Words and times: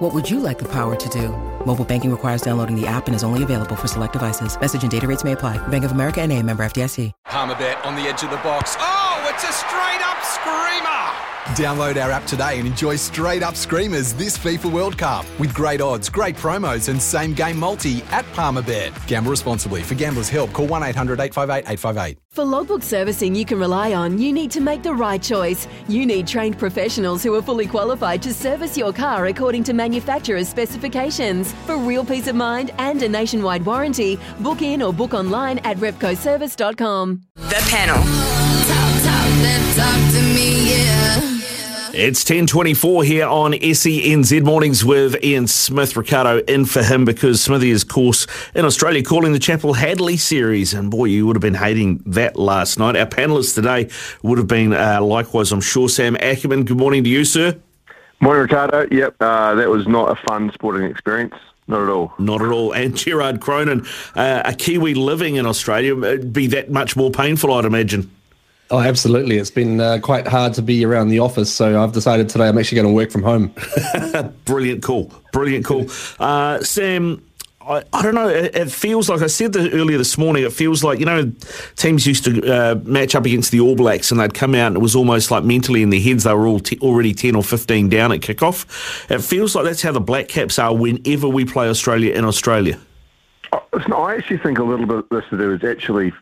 What 0.00 0.14
would 0.14 0.30
you 0.30 0.40
like 0.40 0.58
the 0.58 0.68
power 0.68 0.96
to 0.96 1.08
do? 1.10 1.28
Mobile 1.66 1.84
banking 1.84 2.10
requires 2.10 2.40
downloading 2.40 2.74
the 2.74 2.86
app 2.86 3.06
and 3.06 3.14
is 3.14 3.22
only 3.22 3.42
available 3.42 3.76
for 3.76 3.86
select 3.86 4.14
devices. 4.14 4.58
Message 4.58 4.82
and 4.82 4.90
data 4.90 5.06
rates 5.06 5.24
may 5.24 5.32
apply. 5.32 5.58
Bank 5.68 5.84
of 5.84 5.92
America 5.92 6.22
and 6.22 6.32
a 6.32 6.42
member 6.42 6.64
FDIC. 6.64 7.12
Palmerbet 7.26 7.84
on 7.84 7.96
the 7.96 8.08
edge 8.08 8.22
of 8.22 8.30
the 8.30 8.36
box. 8.36 8.76
Oh, 8.78 9.26
it's 9.28 9.44
a 9.44 9.52
straight 9.52 10.00
up 10.00 10.24
screamer! 10.24 11.29
Download 11.48 11.96
our 12.02 12.10
app 12.10 12.26
today 12.26 12.58
and 12.58 12.66
enjoy 12.66 12.96
straight 12.96 13.42
up 13.42 13.56
screamers 13.56 14.12
this 14.12 14.36
FIFA 14.36 14.70
World 14.70 14.98
Cup 14.98 15.24
with 15.38 15.54
great 15.54 15.80
odds, 15.80 16.10
great 16.10 16.36
promos, 16.36 16.90
and 16.90 17.00
same 17.00 17.32
game 17.32 17.58
multi 17.58 18.02
at 18.10 18.26
Palmerbet. 18.34 18.94
Gamble 19.06 19.30
responsibly. 19.30 19.82
For 19.82 19.94
gamblers' 19.94 20.28
help, 20.28 20.52
call 20.52 20.66
1 20.66 20.82
800 20.82 21.18
858 21.18 21.72
858. 21.72 22.18
For 22.30 22.44
logbook 22.44 22.82
servicing 22.82 23.34
you 23.34 23.46
can 23.46 23.58
rely 23.58 23.94
on, 23.94 24.18
you 24.18 24.32
need 24.32 24.50
to 24.52 24.60
make 24.60 24.82
the 24.82 24.94
right 24.94 25.20
choice. 25.20 25.66
You 25.88 26.04
need 26.04 26.26
trained 26.26 26.58
professionals 26.58 27.22
who 27.22 27.34
are 27.34 27.42
fully 27.42 27.66
qualified 27.66 28.22
to 28.22 28.34
service 28.34 28.76
your 28.76 28.92
car 28.92 29.26
according 29.26 29.64
to 29.64 29.72
manufacturer's 29.72 30.48
specifications. 30.48 31.52
For 31.64 31.78
real 31.78 32.04
peace 32.04 32.28
of 32.28 32.36
mind 32.36 32.70
and 32.78 33.02
a 33.02 33.08
nationwide 33.08 33.64
warranty, 33.64 34.18
book 34.40 34.60
in 34.60 34.82
or 34.82 34.92
book 34.92 35.14
online 35.14 35.58
at 35.60 35.78
repcoservice.com. 35.78 37.22
The 37.34 37.66
panel. 37.70 38.99
Talk, 39.40 39.48
talk, 39.48 39.74
then 39.74 39.76
talk 39.76 40.12
to 40.12 40.22
me, 40.34 40.70
yeah. 40.70 41.40
It's 41.92 42.24
10.24 42.24 43.04
here 43.04 43.26
on 43.26 43.52
SENZ 43.52 44.42
Mornings 44.44 44.84
with 44.84 45.22
Ian 45.24 45.46
Smith. 45.46 45.96
Ricardo 45.96 46.38
in 46.38 46.64
for 46.64 46.82
him 46.82 47.04
because 47.04 47.42
Smithy 47.42 47.70
is, 47.70 47.82
of 47.82 47.88
course, 47.88 48.26
in 48.54 48.64
Australia 48.64 49.02
calling 49.02 49.32
the 49.32 49.38
Chappell 49.38 49.74
Hadley 49.74 50.16
series. 50.16 50.72
And 50.72 50.90
boy, 50.90 51.06
you 51.06 51.26
would 51.26 51.36
have 51.36 51.42
been 51.42 51.54
hating 51.54 52.02
that 52.06 52.36
last 52.36 52.78
night. 52.78 52.96
Our 52.96 53.06
panellists 53.06 53.54
today 53.54 53.90
would 54.22 54.38
have 54.38 54.46
been 54.46 54.72
uh, 54.72 55.00
likewise, 55.02 55.52
I'm 55.52 55.60
sure. 55.60 55.88
Sam 55.88 56.16
Ackerman, 56.20 56.64
good 56.64 56.78
morning 56.78 57.04
to 57.04 57.10
you, 57.10 57.24
sir. 57.24 57.58
Morning, 58.20 58.42
Ricardo. 58.42 58.86
Yep, 58.90 59.16
uh, 59.20 59.54
that 59.56 59.68
was 59.68 59.88
not 59.88 60.10
a 60.10 60.22
fun 60.26 60.50
sporting 60.54 60.88
experience. 60.88 61.34
Not 61.66 61.82
at 61.82 61.88
all. 61.88 62.12
Not 62.18 62.40
at 62.42 62.48
all. 62.48 62.72
And 62.72 62.96
Gerard 62.96 63.40
Cronin, 63.40 63.86
uh, 64.14 64.42
a 64.44 64.54
Kiwi 64.54 64.94
living 64.94 65.36
in 65.36 65.46
Australia, 65.46 65.96
it'd 66.02 66.32
be 66.32 66.46
that 66.48 66.70
much 66.70 66.96
more 66.96 67.10
painful, 67.10 67.52
I'd 67.52 67.64
imagine. 67.64 68.10
Oh, 68.72 68.78
absolutely. 68.78 69.36
It's 69.36 69.50
been 69.50 69.80
uh, 69.80 69.98
quite 70.00 70.28
hard 70.28 70.54
to 70.54 70.62
be 70.62 70.84
around 70.84 71.08
the 71.08 71.18
office, 71.18 71.52
so 71.52 71.82
I've 71.82 71.92
decided 71.92 72.28
today 72.28 72.46
I'm 72.46 72.56
actually 72.56 72.76
going 72.76 72.86
to 72.86 72.94
work 72.94 73.10
from 73.10 73.24
home. 73.24 73.52
Brilliant 74.44 74.84
call. 74.84 75.12
Brilliant 75.32 75.64
call. 75.64 75.86
Uh, 76.20 76.60
Sam, 76.62 77.20
I, 77.60 77.82
I 77.92 78.02
don't 78.02 78.14
know. 78.14 78.28
It, 78.28 78.54
it 78.54 78.70
feels 78.70 79.08
like 79.08 79.22
I 79.22 79.26
said 79.26 79.54
this 79.54 79.74
earlier 79.74 79.98
this 79.98 80.16
morning. 80.16 80.44
It 80.44 80.52
feels 80.52 80.84
like 80.84 81.00
you 81.00 81.04
know 81.04 81.32
teams 81.74 82.06
used 82.06 82.24
to 82.26 82.48
uh, 82.48 82.74
match 82.84 83.16
up 83.16 83.26
against 83.26 83.50
the 83.50 83.58
All 83.58 83.74
Blacks, 83.74 84.12
and 84.12 84.20
they'd 84.20 84.34
come 84.34 84.54
out, 84.54 84.68
and 84.68 84.76
it 84.76 84.80
was 84.80 84.94
almost 84.94 85.32
like 85.32 85.42
mentally 85.42 85.82
in 85.82 85.90
their 85.90 86.00
heads 86.00 86.22
they 86.22 86.32
were 86.32 86.46
all 86.46 86.60
t- 86.60 86.78
already 86.80 87.12
ten 87.12 87.34
or 87.34 87.42
fifteen 87.42 87.88
down 87.88 88.12
at 88.12 88.20
kickoff. 88.20 89.10
It 89.10 89.20
feels 89.20 89.56
like 89.56 89.64
that's 89.64 89.82
how 89.82 89.90
the 89.90 90.00
Black 90.00 90.28
Caps 90.28 90.60
are 90.60 90.74
whenever 90.74 91.28
we 91.28 91.44
play 91.44 91.68
Australia 91.68 92.14
in 92.14 92.24
Australia. 92.24 92.78
Oh, 93.52 93.62
listen, 93.72 93.92
I 93.92 94.16
actually 94.16 94.38
think 94.38 94.58
a 94.58 94.64
little 94.64 94.86
bit 94.86 94.98
of 94.98 95.08
this 95.10 95.24
to 95.30 95.38
do 95.38 95.52
is 95.52 95.64
actually 95.64 96.12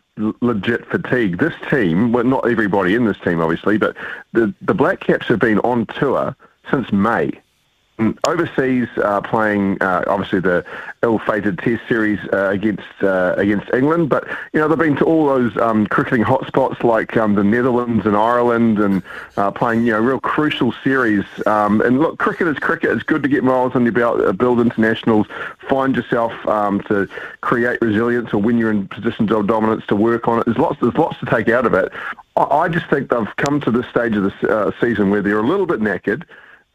legit 0.41 0.85
fatigue. 0.87 1.37
This 1.37 1.53
team, 1.69 2.11
well, 2.11 2.23
not 2.23 2.49
everybody 2.49 2.95
in 2.95 3.05
this 3.05 3.19
team, 3.19 3.41
obviously, 3.41 3.77
but 3.77 3.95
the, 4.33 4.53
the 4.61 4.73
Black 4.73 4.99
Caps 5.01 5.27
have 5.27 5.39
been 5.39 5.59
on 5.59 5.85
tour 5.87 6.35
since 6.71 6.91
May. 6.91 7.31
Mm, 7.99 8.17
Overseas, 8.23 8.87
uh, 9.03 9.19
playing 9.19 9.77
uh, 9.81 10.05
obviously 10.07 10.39
the 10.39 10.65
ill-fated 11.03 11.59
Test 11.59 11.81
series 11.89 12.17
uh, 12.31 12.47
against 12.47 12.87
uh, 13.01 13.33
against 13.35 13.69
England, 13.73 14.07
but 14.07 14.25
you 14.53 14.59
know 14.61 14.69
they've 14.69 14.77
been 14.77 14.95
to 14.95 15.03
all 15.03 15.25
those 15.25 15.57
um, 15.57 15.85
cricketing 15.85 16.23
hotspots 16.23 16.81
like 16.81 17.17
um, 17.17 17.35
the 17.35 17.43
Netherlands 17.43 18.05
and 18.05 18.15
Ireland, 18.15 18.79
and 18.79 19.03
uh, 19.35 19.51
playing 19.51 19.85
you 19.85 19.91
know 19.91 19.99
real 19.99 20.19
crucial 20.21 20.73
series. 20.81 21.25
Um, 21.45 21.81
and 21.81 21.99
look, 21.99 22.19
cricket 22.19 22.47
is 22.47 22.57
cricket. 22.57 22.91
It's 22.91 23.03
good 23.03 23.21
to 23.21 23.27
get 23.27 23.43
miles 23.43 23.75
on 23.75 23.83
your 23.83 23.91
belt, 23.91 24.21
uh, 24.21 24.31
build 24.31 24.61
internationals, 24.61 25.27
find 25.67 25.93
yourself 25.93 26.31
um, 26.47 26.79
to 26.83 27.05
create 27.41 27.81
resilience, 27.81 28.33
or 28.33 28.41
when 28.41 28.57
you're 28.57 28.71
in 28.71 28.87
positions 28.87 29.29
of 29.29 29.45
dominance, 29.45 29.85
to 29.87 29.95
work 29.97 30.29
on 30.29 30.39
it. 30.39 30.45
There's 30.45 30.57
lots 30.57 30.79
there's 30.79 30.95
lots 30.95 31.19
to 31.19 31.25
take 31.25 31.49
out 31.49 31.65
of 31.65 31.73
it. 31.73 31.91
I, 32.37 32.43
I 32.43 32.69
just 32.69 32.89
think 32.89 33.09
they've 33.09 33.35
come 33.35 33.59
to 33.59 33.71
this 33.71 33.87
stage 33.87 34.15
of 34.15 34.23
the 34.23 34.73
season 34.79 35.09
where 35.09 35.21
they're 35.21 35.39
a 35.39 35.45
little 35.45 35.65
bit 35.65 35.81
knackered. 35.81 36.23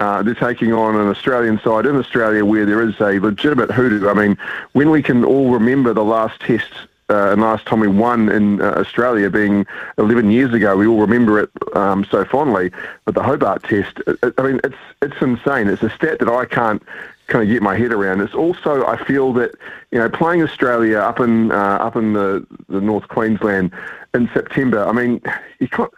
Uh, 0.01 0.23
they're 0.23 0.35
taking 0.35 0.73
on 0.73 0.97
an 0.97 1.09
Australian 1.09 1.61
side 1.61 1.87
in 1.87 1.97
Australia 1.97 2.45
where 2.45 2.67
there 2.67 2.83
is 2.83 2.99
a 3.01 3.21
legitimate 3.21 3.71
hoodoo. 3.71 4.09
I 4.09 4.15
mean, 4.15 4.37
when 4.73 4.91
we 4.91 5.03
can 5.03 5.25
all 5.25 5.51
remember 5.51 5.95
the 5.95 6.05
last 6.05 6.41
test 6.41 6.73
uh, 7.11 7.33
and 7.33 7.43
last 7.43 7.67
time 7.67 7.81
we 7.81 7.89
won 7.89 8.29
in 8.29 8.61
uh, 8.61 8.75
Australia 8.77 9.29
being 9.31 9.67
11 9.99 10.31
years 10.31 10.53
ago, 10.55 10.77
we 10.77 10.87
all 10.87 11.01
remember 11.01 11.39
it 11.39 11.51
um, 11.77 12.05
so 12.11 12.25
fondly. 12.25 12.71
But 13.05 13.15
the 13.15 13.23
Hobart 13.23 13.63
test, 13.63 14.01
it, 14.07 14.35
I 14.39 14.43
mean, 14.43 14.61
it's 14.65 14.77
it's 15.03 15.21
insane. 15.21 15.69
It's 15.69 15.83
a 15.83 15.91
stat 15.91 16.19
that 16.21 16.29
I 16.29 16.47
can't 16.47 16.83
kind 17.27 17.43
of 17.43 17.49
get 17.49 17.63
my 17.63 17.77
head 17.77 17.93
around. 17.93 18.21
It's 18.21 18.35
also 18.35 18.87
I 18.87 19.03
feel 19.05 19.33
that 19.35 19.55
you 19.91 19.99
know 19.99 20.09
playing 20.09 20.43
Australia 20.43 20.99
up 20.99 21.21
in 21.21 21.53
uh, 21.53 21.79
up 21.81 21.97
in 21.97 22.15
the, 22.15 22.47
the 22.69 22.81
North 22.81 23.09
Queensland 23.09 23.73
in 24.15 24.31
September. 24.33 24.87
I 24.87 24.93
mean, 24.93 25.21
you 25.61 25.69
can't. 25.69 25.93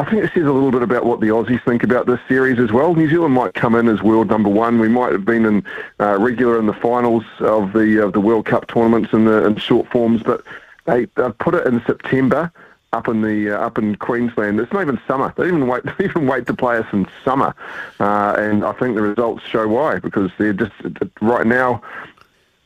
I 0.00 0.04
think 0.08 0.24
it 0.24 0.30
says 0.32 0.44
a 0.44 0.52
little 0.52 0.70
bit 0.70 0.80
about 0.80 1.04
what 1.04 1.20
the 1.20 1.26
Aussies 1.26 1.62
think 1.62 1.82
about 1.82 2.06
this 2.06 2.20
series 2.26 2.58
as 2.58 2.72
well. 2.72 2.94
New 2.94 3.10
Zealand 3.10 3.34
might 3.34 3.52
come 3.52 3.74
in 3.74 3.86
as 3.86 4.00
world 4.00 4.30
number 4.30 4.48
one. 4.48 4.80
We 4.80 4.88
might 4.88 5.12
have 5.12 5.26
been 5.26 5.44
in 5.44 5.62
uh, 6.00 6.16
regular 6.18 6.58
in 6.58 6.64
the 6.64 6.72
finals 6.72 7.22
of 7.40 7.74
the 7.74 8.02
of 8.02 8.14
the 8.14 8.20
World 8.20 8.46
Cup 8.46 8.66
tournaments 8.66 9.12
in 9.12 9.26
the 9.26 9.44
in 9.44 9.56
short 9.56 9.86
forms, 9.88 10.22
but 10.22 10.42
they 10.86 11.04
they've 11.16 11.36
put 11.36 11.54
it 11.54 11.66
in 11.66 11.82
September 11.84 12.50
up 12.94 13.08
in 13.08 13.20
the 13.20 13.50
uh, 13.50 13.58
up 13.58 13.76
in 13.76 13.94
Queensland. 13.96 14.58
It's 14.58 14.72
not 14.72 14.80
even 14.80 14.98
summer. 15.06 15.34
They 15.36 15.48
even 15.48 15.66
wait 15.66 15.82
they 15.98 16.06
even 16.06 16.26
wait 16.26 16.46
to 16.46 16.54
play 16.54 16.78
us 16.78 16.86
in 16.94 17.06
summer, 17.22 17.54
uh, 18.00 18.36
and 18.38 18.64
I 18.64 18.72
think 18.72 18.94
the 18.94 19.02
results 19.02 19.44
show 19.44 19.68
why 19.68 19.98
because 19.98 20.30
they're 20.38 20.54
just 20.54 20.72
right 21.20 21.46
now. 21.46 21.82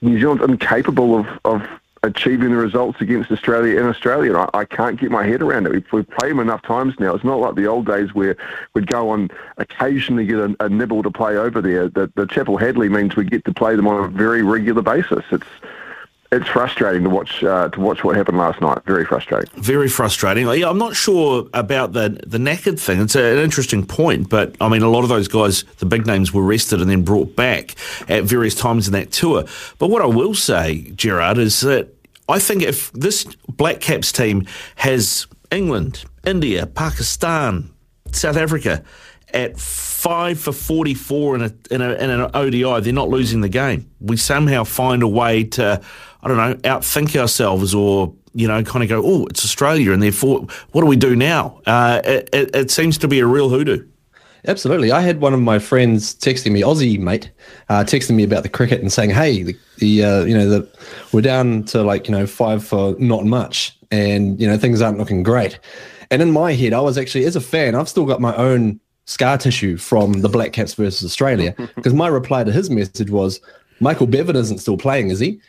New 0.02 0.20
Zealand's 0.20 0.44
incapable 0.44 1.18
of, 1.18 1.26
of 1.46 1.66
achieving 2.04 2.50
the 2.50 2.56
results 2.56 3.00
against 3.00 3.30
Australia 3.30 3.80
in 3.80 3.86
Australia. 3.86 4.36
I, 4.36 4.48
I 4.52 4.64
can't 4.64 5.00
get 5.00 5.10
my 5.10 5.26
head 5.26 5.42
around 5.42 5.66
it. 5.66 5.72
We've, 5.72 5.92
we've 5.92 6.10
played 6.10 6.32
them 6.32 6.40
enough 6.40 6.62
times 6.62 6.94
now. 6.98 7.14
It's 7.14 7.24
not 7.24 7.40
like 7.40 7.54
the 7.54 7.66
old 7.66 7.86
days 7.86 8.14
where 8.14 8.36
we'd 8.74 8.86
go 8.86 9.08
on 9.10 9.30
occasionally 9.56 10.26
get 10.26 10.38
a, 10.38 10.54
a 10.60 10.68
nibble 10.68 11.02
to 11.02 11.10
play 11.10 11.36
over 11.36 11.60
there. 11.60 11.88
The, 11.88 12.12
the 12.14 12.26
Chappell 12.26 12.58
Hadley 12.58 12.88
means 12.88 13.16
we 13.16 13.24
get 13.24 13.44
to 13.46 13.54
play 13.54 13.74
them 13.74 13.88
on 13.88 14.04
a 14.04 14.08
very 14.08 14.42
regular 14.42 14.82
basis. 14.82 15.24
It's 15.30 15.46
it's 16.32 16.48
frustrating 16.48 17.04
to 17.04 17.10
watch 17.10 17.44
uh, 17.44 17.68
to 17.68 17.80
watch 17.80 18.02
what 18.02 18.16
happened 18.16 18.38
last 18.38 18.60
night. 18.60 18.78
Very 18.86 19.04
frustrating. 19.04 19.50
Very 19.60 19.88
frustrating. 19.88 20.46
Yeah, 20.48 20.68
I'm 20.68 20.78
not 20.78 20.96
sure 20.96 21.48
about 21.54 21.92
the 21.92 22.20
the 22.26 22.38
knackered 22.38 22.80
thing. 22.80 23.00
It's 23.00 23.14
a, 23.14 23.36
an 23.36 23.38
interesting 23.38 23.86
point, 23.86 24.28
but 24.28 24.56
I 24.60 24.68
mean, 24.68 24.82
a 24.82 24.90
lot 24.90 25.02
of 25.02 25.08
those 25.08 25.28
guys, 25.28 25.64
the 25.78 25.86
big 25.86 26.06
names, 26.06 26.32
were 26.32 26.42
rested 26.42 26.80
and 26.80 26.90
then 26.90 27.02
brought 27.02 27.36
back 27.36 27.74
at 28.08 28.24
various 28.24 28.54
times 28.54 28.86
in 28.86 28.92
that 28.94 29.12
tour. 29.12 29.44
But 29.78 29.88
what 29.88 30.02
I 30.02 30.06
will 30.06 30.34
say, 30.34 30.90
Gerard, 30.96 31.38
is 31.38 31.60
that 31.60 31.94
I 32.28 32.38
think 32.38 32.62
if 32.62 32.90
this 32.92 33.24
Black 33.48 33.80
Caps 33.80 34.10
team 34.12 34.46
has 34.76 35.26
England, 35.50 36.04
India, 36.24 36.66
Pakistan, 36.66 37.70
South 38.12 38.36
Africa 38.36 38.82
at 39.34 39.58
five 39.58 40.38
for 40.38 40.52
44 40.52 41.34
in, 41.36 41.42
a, 41.42 41.52
in, 41.70 41.82
a, 41.82 41.92
in 41.94 42.10
an 42.10 42.30
ODI, 42.34 42.80
they're 42.80 42.92
not 42.92 43.08
losing 43.08 43.40
the 43.40 43.48
game. 43.48 43.90
We 44.00 44.16
somehow 44.16 44.64
find 44.64 45.02
a 45.02 45.08
way 45.08 45.44
to, 45.44 45.80
I 46.22 46.28
don't 46.28 46.36
know, 46.36 46.54
outthink 46.68 47.16
ourselves 47.16 47.74
or, 47.74 48.14
you 48.32 48.46
know, 48.46 48.62
kind 48.62 48.82
of 48.82 48.88
go, 48.88 49.02
oh, 49.04 49.26
it's 49.26 49.44
Australia, 49.44 49.92
and 49.92 50.02
therefore, 50.02 50.46
what 50.72 50.82
do 50.82 50.86
we 50.86 50.96
do 50.96 51.16
now? 51.16 51.60
Uh, 51.66 52.00
it, 52.04 52.28
it, 52.32 52.56
it 52.56 52.70
seems 52.70 52.98
to 52.98 53.08
be 53.08 53.20
a 53.20 53.26
real 53.26 53.48
hoodoo. 53.48 53.86
Absolutely. 54.46 54.92
I 54.92 55.00
had 55.00 55.20
one 55.20 55.32
of 55.32 55.40
my 55.40 55.58
friends 55.58 56.14
texting 56.14 56.52
me, 56.52 56.60
Aussie 56.60 56.98
mate, 56.98 57.30
uh, 57.70 57.84
texting 57.84 58.14
me 58.14 58.24
about 58.24 58.42
the 58.42 58.50
cricket 58.50 58.82
and 58.82 58.92
saying, 58.92 59.08
"Hey, 59.08 59.42
the, 59.42 59.56
the 59.78 60.04
uh, 60.04 60.24
you 60.24 60.36
know 60.36 60.46
the 60.46 60.68
we're 61.12 61.22
down 61.22 61.64
to 61.64 61.82
like 61.82 62.08
you 62.08 62.12
know 62.12 62.26
five 62.26 62.62
for 62.62 62.94
not 62.98 63.24
much, 63.24 63.74
and 63.90 64.38
you 64.38 64.46
know 64.46 64.58
things 64.58 64.82
aren't 64.82 64.98
looking 64.98 65.22
great." 65.22 65.58
And 66.10 66.20
in 66.20 66.30
my 66.30 66.52
head, 66.52 66.74
I 66.74 66.80
was 66.80 66.98
actually, 66.98 67.24
as 67.24 67.36
a 67.36 67.40
fan, 67.40 67.74
I've 67.74 67.88
still 67.88 68.04
got 68.04 68.20
my 68.20 68.36
own 68.36 68.80
scar 69.06 69.38
tissue 69.38 69.76
from 69.76 70.20
the 70.20 70.28
Black 70.28 70.52
Caps 70.52 70.74
versus 70.74 71.04
Australia 71.04 71.54
because 71.74 71.94
my 71.94 72.08
reply 72.08 72.44
to 72.44 72.52
his 72.52 72.70
message 72.70 73.10
was, 73.10 73.40
"Michael 73.80 74.06
Bevan 74.06 74.36
isn't 74.36 74.58
still 74.58 74.76
playing, 74.76 75.10
is 75.10 75.20
he?" 75.20 75.40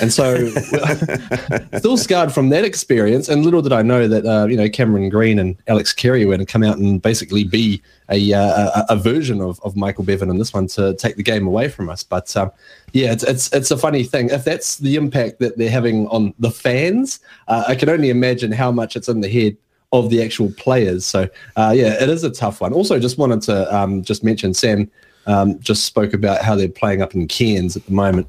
And 0.00 0.12
so, 0.12 0.48
still 1.78 1.96
scarred 1.96 2.32
from 2.32 2.50
that 2.50 2.64
experience. 2.64 3.28
And 3.28 3.44
little 3.44 3.62
did 3.62 3.72
I 3.72 3.82
know 3.82 4.06
that 4.06 4.26
uh, 4.26 4.46
you 4.46 4.56
know 4.56 4.68
Cameron 4.68 5.08
Green 5.08 5.38
and 5.38 5.56
Alex 5.66 5.92
Carey 5.92 6.24
were 6.24 6.36
going 6.36 6.46
to 6.46 6.52
come 6.52 6.62
out 6.62 6.78
and 6.78 7.00
basically 7.00 7.44
be 7.44 7.82
a, 8.10 8.32
uh, 8.32 8.82
a, 8.88 8.94
a 8.94 8.96
version 8.96 9.40
of, 9.40 9.60
of 9.64 9.76
Michael 9.76 10.04
Bevan 10.04 10.30
in 10.30 10.38
this 10.38 10.52
one 10.52 10.66
to 10.68 10.94
take 10.94 11.16
the 11.16 11.22
game 11.22 11.46
away 11.46 11.68
from 11.68 11.88
us. 11.88 12.02
But 12.02 12.34
um, 12.36 12.50
yeah, 12.92 13.12
it's, 13.12 13.24
it's 13.24 13.52
it's 13.52 13.70
a 13.70 13.76
funny 13.76 14.04
thing. 14.04 14.30
If 14.30 14.44
that's 14.44 14.76
the 14.76 14.96
impact 14.96 15.40
that 15.40 15.58
they're 15.58 15.70
having 15.70 16.06
on 16.08 16.34
the 16.38 16.50
fans, 16.50 17.20
uh, 17.48 17.64
I 17.66 17.74
can 17.74 17.88
only 17.88 18.10
imagine 18.10 18.52
how 18.52 18.70
much 18.70 18.96
it's 18.96 19.08
in 19.08 19.20
the 19.20 19.28
head 19.28 19.56
of 19.92 20.10
the 20.10 20.22
actual 20.22 20.52
players. 20.52 21.04
So 21.04 21.28
uh, 21.56 21.72
yeah, 21.74 22.02
it 22.02 22.08
is 22.08 22.24
a 22.24 22.30
tough 22.30 22.60
one. 22.60 22.72
Also, 22.72 22.98
just 22.98 23.18
wanted 23.18 23.42
to 23.42 23.74
um, 23.74 24.02
just 24.02 24.22
mention 24.22 24.54
Sam 24.54 24.90
um, 25.28 25.60
just 25.60 25.84
spoke 25.84 26.14
about 26.14 26.42
how 26.42 26.56
they're 26.56 26.68
playing 26.68 27.02
up 27.02 27.14
in 27.14 27.28
Cairns 27.28 27.76
at 27.76 27.84
the 27.86 27.92
moment. 27.92 28.26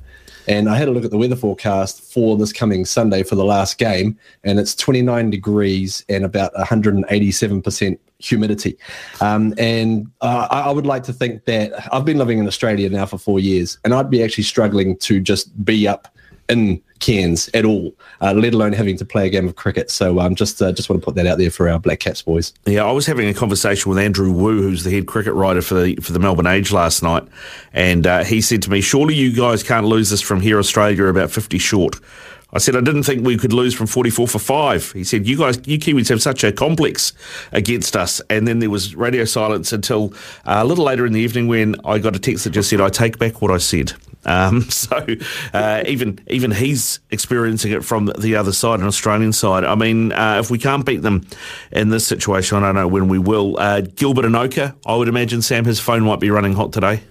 And 0.48 0.68
I 0.68 0.78
had 0.78 0.88
a 0.88 0.92
look 0.92 1.06
at 1.06 1.12
the 1.12 1.18
weather 1.18 1.36
forecast 1.36 2.02
for 2.02 2.36
this 2.36 2.52
coming 2.52 2.84
Sunday 2.84 3.24
for 3.24 3.36
the 3.36 3.46
last 3.46 3.78
game, 3.78 4.18
and 4.44 4.60
it's 4.60 4.74
29 4.76 5.30
degrees 5.30 6.04
and 6.10 6.26
about 6.26 6.54
187% 6.56 8.00
humidity. 8.18 8.78
Um, 9.22 9.54
and 9.58 10.10
uh, 10.22 10.48
I 10.50 10.72
would 10.72 10.88
like 10.88 11.04
to 11.04 11.14
think 11.14 11.46
that 11.46 11.72
I've 11.94 12.04
been 12.04 12.18
living 12.18 12.40
in 12.40 12.48
Australia 12.48 12.90
now 12.90 13.06
for 13.06 13.20
four 13.20 13.40
years, 13.40 13.78
and 13.86 13.94
I'd 13.94 14.10
be 14.10 14.24
actually 14.24 14.44
struggling 14.44 14.98
to 14.98 15.20
just 15.20 15.64
be 15.64 15.88
up 15.88 16.08
in 16.50 16.82
Cairns 17.00 17.50
at 17.54 17.66
all, 17.66 17.94
uh, 18.22 18.34
let 18.34 18.54
alone 18.54 18.74
having 18.74 18.98
to 18.98 19.06
play 19.06 19.28
a 19.28 19.30
game 19.30 19.48
of 19.48 19.56
cricket. 19.56 19.90
So 19.90 20.20
um, 20.20 20.36
just 20.36 20.62
uh, 20.62 20.72
just 20.72 20.90
want 20.90 21.02
to 21.02 21.06
put 21.06 21.16
that 21.16 21.26
out 21.26 21.38
there 21.38 21.52
for 21.52 21.70
our 21.70 21.80
Black 21.80 22.00
Caps 22.00 22.22
boys. 22.22 22.54
Yeah, 22.66 22.86
I 22.86 22.92
was 22.92 23.06
having 23.06 23.28
a 23.28 23.34
conversation 23.34 23.90
with 23.90 23.98
Andrew 23.98 24.32
Wu, 24.32 24.62
who's 24.62 24.84
the 24.84 24.92
head 24.92 25.08
cricket 25.08 25.34
writer 25.34 25.62
for 25.62 25.82
the 25.82 25.96
for 25.98 26.14
the 26.14 26.20
Melbourne 26.20 26.48
Age 26.48 26.72
last 26.72 27.02
night, 27.04 27.24
and 27.74 28.06
uh, 28.06 28.24
he 28.24 28.42
said 28.42 28.62
to 28.64 28.70
me, 28.70 28.82
"Surely 28.82 29.16
you 29.16 29.36
guys 29.36 29.64
can't 29.64 29.86
lose 29.86 30.10
this 30.10 30.22
from 30.22 30.42
here, 30.42 30.60
Australia, 30.60 31.06
about 31.06 31.32
fifty 31.32 31.58
short." 31.58 32.00
I 32.52 32.58
said, 32.58 32.76
I 32.76 32.82
didn't 32.82 33.04
think 33.04 33.24
we 33.24 33.38
could 33.38 33.54
lose 33.54 33.76
from 33.76 33.86
44 33.86 34.28
for 34.28 34.40
five. 34.40 34.92
He 34.92 35.04
said, 35.04 35.28
you 35.28 35.38
guys, 35.38 35.60
you 35.68 35.78
Kiwis 35.78 36.10
have 36.10 36.20
such 36.20 36.44
a 36.44 36.52
complex 36.52 37.14
against 37.52 37.96
us. 37.96 38.22
And 38.28 38.48
then 38.48 38.58
there 38.58 38.72
was 38.72 38.96
radio 38.96 39.24
silence 39.24 39.72
until 39.72 40.14
uh, 40.46 40.56
a 40.58 40.66
little 40.66 40.86
later 40.86 41.06
in 41.06 41.14
the 41.14 41.20
evening 41.20 41.48
when 41.48 41.76
I 41.86 42.00
got 42.00 42.16
a 42.16 42.20
text 42.20 42.46
that 42.46 42.50
just 42.52 42.72
said, 42.72 42.82
I 42.82 42.90
take 42.90 43.20
back 43.20 43.44
what 43.44 43.52
I 43.52 43.60
said. 43.60 43.94
Um, 44.26 44.62
so 44.70 45.06
uh, 45.54 45.84
even 45.88 46.20
even 46.28 46.52
he's 46.52 47.00
experiencing 47.12 47.72
it 47.72 47.84
from 47.84 48.08
the 48.18 48.36
other 48.36 48.52
side, 48.52 48.80
an 48.80 48.88
Australian 48.88 49.34
side. 49.34 49.64
I 49.64 49.76
mean, 49.76 50.12
uh, 50.12 50.40
if 50.40 50.50
we 50.50 50.58
can't 50.58 50.86
beat 50.86 51.02
them 51.02 51.26
in 51.72 51.90
this 51.90 52.06
situation, 52.06 52.58
I 52.58 52.62
don't 52.62 52.76
know 52.76 52.88
when 52.88 53.08
we 53.08 53.20
will. 53.20 53.58
Uh, 53.60 53.82
Gilbert 53.82 54.26
Enoka, 54.26 54.76
I 54.86 54.96
would 54.96 55.08
imagine 55.08 55.42
Sam, 55.42 55.66
his 55.66 55.80
phone 55.80 56.04
might 56.04 56.20
be 56.20 56.30
running 56.30 56.54
hot 56.54 56.74
today. 56.74 57.02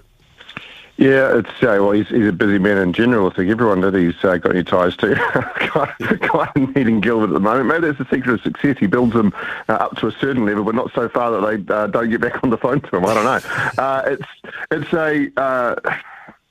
Yeah, 0.98 1.38
it's 1.38 1.50
uh, 1.62 1.78
well, 1.78 1.92
he's, 1.92 2.08
he's 2.08 2.26
a 2.26 2.32
busy 2.32 2.58
man 2.58 2.76
in 2.76 2.92
general. 2.92 3.30
I 3.30 3.34
think 3.34 3.52
everyone 3.52 3.82
that 3.82 3.94
he's 3.94 4.16
uh, 4.24 4.36
got 4.38 4.50
any 4.50 4.64
ties 4.64 4.96
to 4.96 5.14
kind 5.54 6.50
of 6.56 6.74
needing 6.74 7.00
Gilbert 7.00 7.28
at 7.28 7.34
the 7.34 7.40
moment. 7.40 7.68
Maybe 7.68 7.86
that's 7.86 7.98
the 7.98 8.08
secret 8.12 8.34
of 8.34 8.40
success. 8.42 8.78
He 8.80 8.88
builds 8.88 9.12
them 9.12 9.32
uh, 9.68 9.74
up 9.74 9.96
to 9.98 10.08
a 10.08 10.12
certain 10.12 10.44
level, 10.44 10.64
but 10.64 10.74
not 10.74 10.92
so 10.92 11.08
far 11.08 11.30
that 11.30 11.46
they 11.46 11.72
uh, 11.72 11.86
don't 11.86 12.10
get 12.10 12.20
back 12.20 12.42
on 12.42 12.50
the 12.50 12.58
phone 12.58 12.80
to 12.80 12.96
him. 12.96 13.06
I 13.06 13.14
don't 13.14 13.24
know. 13.24 13.40
Uh, 13.78 14.02
it's 14.06 14.52
it's 14.72 14.92
a 14.92 15.30
uh, 15.40 15.76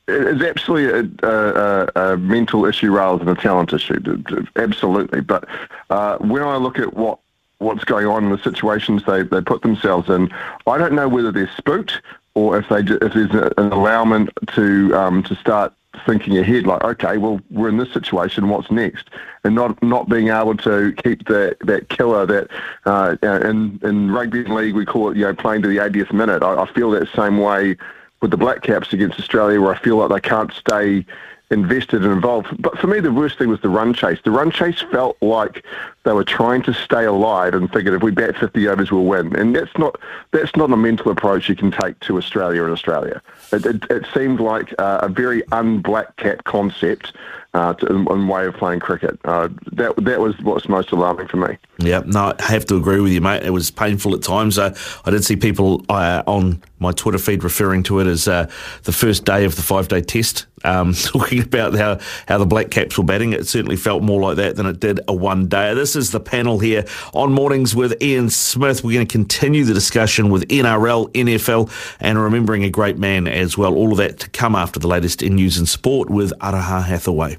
it's 0.08 0.44
absolutely 0.44 1.12
a, 1.24 1.30
a, 1.30 1.90
a, 1.96 2.18
mental 2.18 2.66
issue 2.66 2.92
rather 2.92 3.24
than 3.24 3.36
a 3.36 3.40
talent 3.40 3.74
issue. 3.74 4.24
Absolutely. 4.56 5.22
But 5.22 5.48
uh, 5.90 6.18
when 6.20 6.44
I 6.44 6.56
look 6.58 6.80
at 6.80 6.94
what 6.94 7.20
what's 7.60 7.84
going 7.84 8.06
on 8.06 8.24
in 8.24 8.30
the 8.30 8.38
situations 8.38 9.04
they, 9.06 9.24
they 9.24 9.42
put 9.42 9.64
themselves 9.64 10.10
in, 10.10 10.32
I 10.68 10.78
don't 10.78 10.94
know 10.94 11.10
whether 11.10 11.32
they're 11.32 11.52
spooked 11.58 12.02
or 12.36 12.58
if 12.58 12.70
they 12.70 12.80
if 12.80 13.14
there's 13.14 13.52
an 13.58 13.72
allowance 13.72 14.30
to 14.54 14.96
um, 14.96 15.24
to 15.24 15.36
start 15.36 15.74
thinking 16.06 16.38
ahead, 16.38 16.68
like 16.68 16.84
okay, 16.84 17.18
well 17.18 17.42
we're 17.50 17.70
in 17.70 17.78
this 17.78 17.92
situation, 17.92 18.48
what's 18.50 18.70
next, 18.72 19.10
and 19.44 19.56
not 19.56 19.82
not 19.82 20.08
being 20.08 20.30
able 20.30 20.56
to 20.58 20.94
keep 21.04 21.28
that 21.28 21.58
that 21.62 21.90
killer 21.90 22.26
that 22.26 22.48
uh, 22.86 23.18
in 23.24 23.80
in 23.84 24.12
rugby 24.12 24.44
league 24.44 24.76
we 24.76 24.86
call 24.86 25.10
it 25.10 25.18
you 25.18 25.24
know 25.24 25.34
playing 25.34 25.64
to 25.64 25.68
the 25.68 25.78
80th 25.78 26.14
minute. 26.14 26.44
I, 26.44 26.62
I 26.62 26.72
feel 26.72 26.92
that 26.92 27.10
same 27.16 27.40
way 27.40 27.76
with 28.22 28.32
the 28.32 28.38
Black 28.38 28.62
Caps 28.62 28.94
against 28.94 29.20
Australia 29.20 29.62
where 29.62 29.74
I 29.74 29.78
feel 29.80 29.98
like 29.98 30.10
they 30.10 30.28
can't 30.28 30.52
stay 30.54 31.06
invested 31.50 32.04
and 32.04 32.12
involved. 32.12 32.62
But 32.62 32.78
for 32.78 32.88
me, 32.88 33.00
the 33.00 33.12
worst 33.12 33.38
thing 33.38 33.50
was 33.50 33.62
the 33.62 33.70
run 33.70 33.94
chase. 33.94 34.20
The 34.24 34.32
run 34.32 34.52
chase 34.52 34.84
felt 34.92 35.18
like 35.22 35.64
they 36.04 36.12
were 36.12 36.24
trying 36.24 36.62
to 36.64 36.74
stay 36.74 37.06
alive 37.06 37.54
and 37.54 37.72
figured 37.72 37.94
if 37.94 38.04
we 38.04 38.12
bat 38.12 38.36
50 38.38 38.68
overs, 38.68 38.92
we'll 38.92 39.06
win. 39.06 39.36
And 39.36 39.56
that's 39.56 39.76
not 39.78 40.00
that's 40.32 40.56
not 40.56 40.72
a 40.72 40.78
mental 40.78 41.12
approach 41.12 41.48
you 41.48 41.56
can 41.56 41.72
take 41.72 42.00
to 42.02 42.18
Australia 42.18 42.64
and 42.64 42.74
Australia. 42.74 43.22
It, 43.52 43.66
it, 43.66 43.84
it 43.90 44.06
seemed 44.14 44.40
like 44.40 44.74
uh, 44.78 45.00
a 45.02 45.10
very 45.10 45.48
un-Black 45.52 46.18
Cap 46.18 46.44
concept 46.44 47.14
uh, 47.58 47.74
to, 47.74 48.28
way 48.28 48.46
of 48.46 48.54
playing 48.56 48.80
cricket. 48.80 49.20
Uh, 49.26 49.50
that 49.72 49.96
that 49.98 50.20
was 50.20 50.40
what's 50.42 50.70
most 50.70 50.92
alarming 50.92 51.28
for 51.28 51.38
me. 51.38 51.58
Yeah, 51.80 52.04
no, 52.06 52.34
I 52.40 52.52
have 52.52 52.66
to 52.68 52.76
agree 52.76 53.00
with 53.00 53.12
you, 53.12 53.22
mate. 53.22 53.44
It 53.44 53.50
was 53.50 53.72
painful 53.72 54.14
at 54.14 54.22
times. 54.22 54.58
Uh, 54.60 54.76
I 55.06 55.12
did 55.12 55.24
see 55.24 55.36
people 55.36 55.84
uh, 55.90 56.24
on 56.28 56.62
my 56.80 56.92
Twitter 56.92 57.18
feed 57.18 57.44
referring 57.44 57.82
to 57.84 58.00
it 58.00 58.08
as 58.08 58.28
uh, 58.28 58.50
the 58.84 58.92
first 58.92 59.26
day 59.26 59.46
of 59.46 59.56
the 59.56 59.64
five-day 59.64 60.02
test, 60.02 60.46
um, 60.64 60.94
talking 61.04 61.42
about 61.42 61.74
how, 61.74 62.00
how 62.28 62.38
the 62.38 62.46
Black 62.46 62.70
Caps 62.70 62.98
were 62.98 63.04
batting. 63.04 63.34
It 63.34 63.48
certainly 63.48 63.76
felt 63.76 64.04
more 64.04 64.22
like 64.22 64.36
that 64.38 64.56
than 64.56 64.68
it 64.68 64.80
did 64.80 65.00
a 65.08 65.14
one-day. 65.14 65.74
This 65.74 65.96
is 65.96 66.12
the 66.12 66.20
panel 66.20 66.60
here 66.60 66.86
on 67.14 67.34
Mornings 67.34 67.76
with 67.76 68.02
Ian 68.02 68.30
Smith. 68.30 68.84
We're 68.84 68.94
going 68.94 69.08
to 69.08 69.12
continue 69.12 69.64
the 69.64 69.74
discussion 69.74 70.30
with 70.30 70.48
NRL, 70.50 71.12
NFL, 71.14 71.72
and 72.00 72.20
remembering 72.20 72.64
a 72.64 72.70
great 72.70 73.00
man 73.00 73.28
as 73.28 73.58
well. 73.58 73.74
All 73.74 73.92
of 73.92 73.98
that 73.98 74.20
to 74.20 74.30
come 74.30 74.56
after 74.56 74.80
the 74.80 74.88
latest 74.88 75.24
in 75.24 75.36
news 75.36 75.58
and 75.58 75.68
sport 75.68 76.10
with 76.12 76.32
Araha 76.40 76.84
Hathaway. 76.84 77.38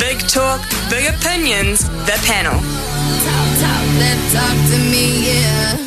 Big 0.00 0.18
talk, 0.28 0.62
big 0.88 1.14
opinions, 1.14 1.86
the 2.06 2.18
panel. 2.24 2.58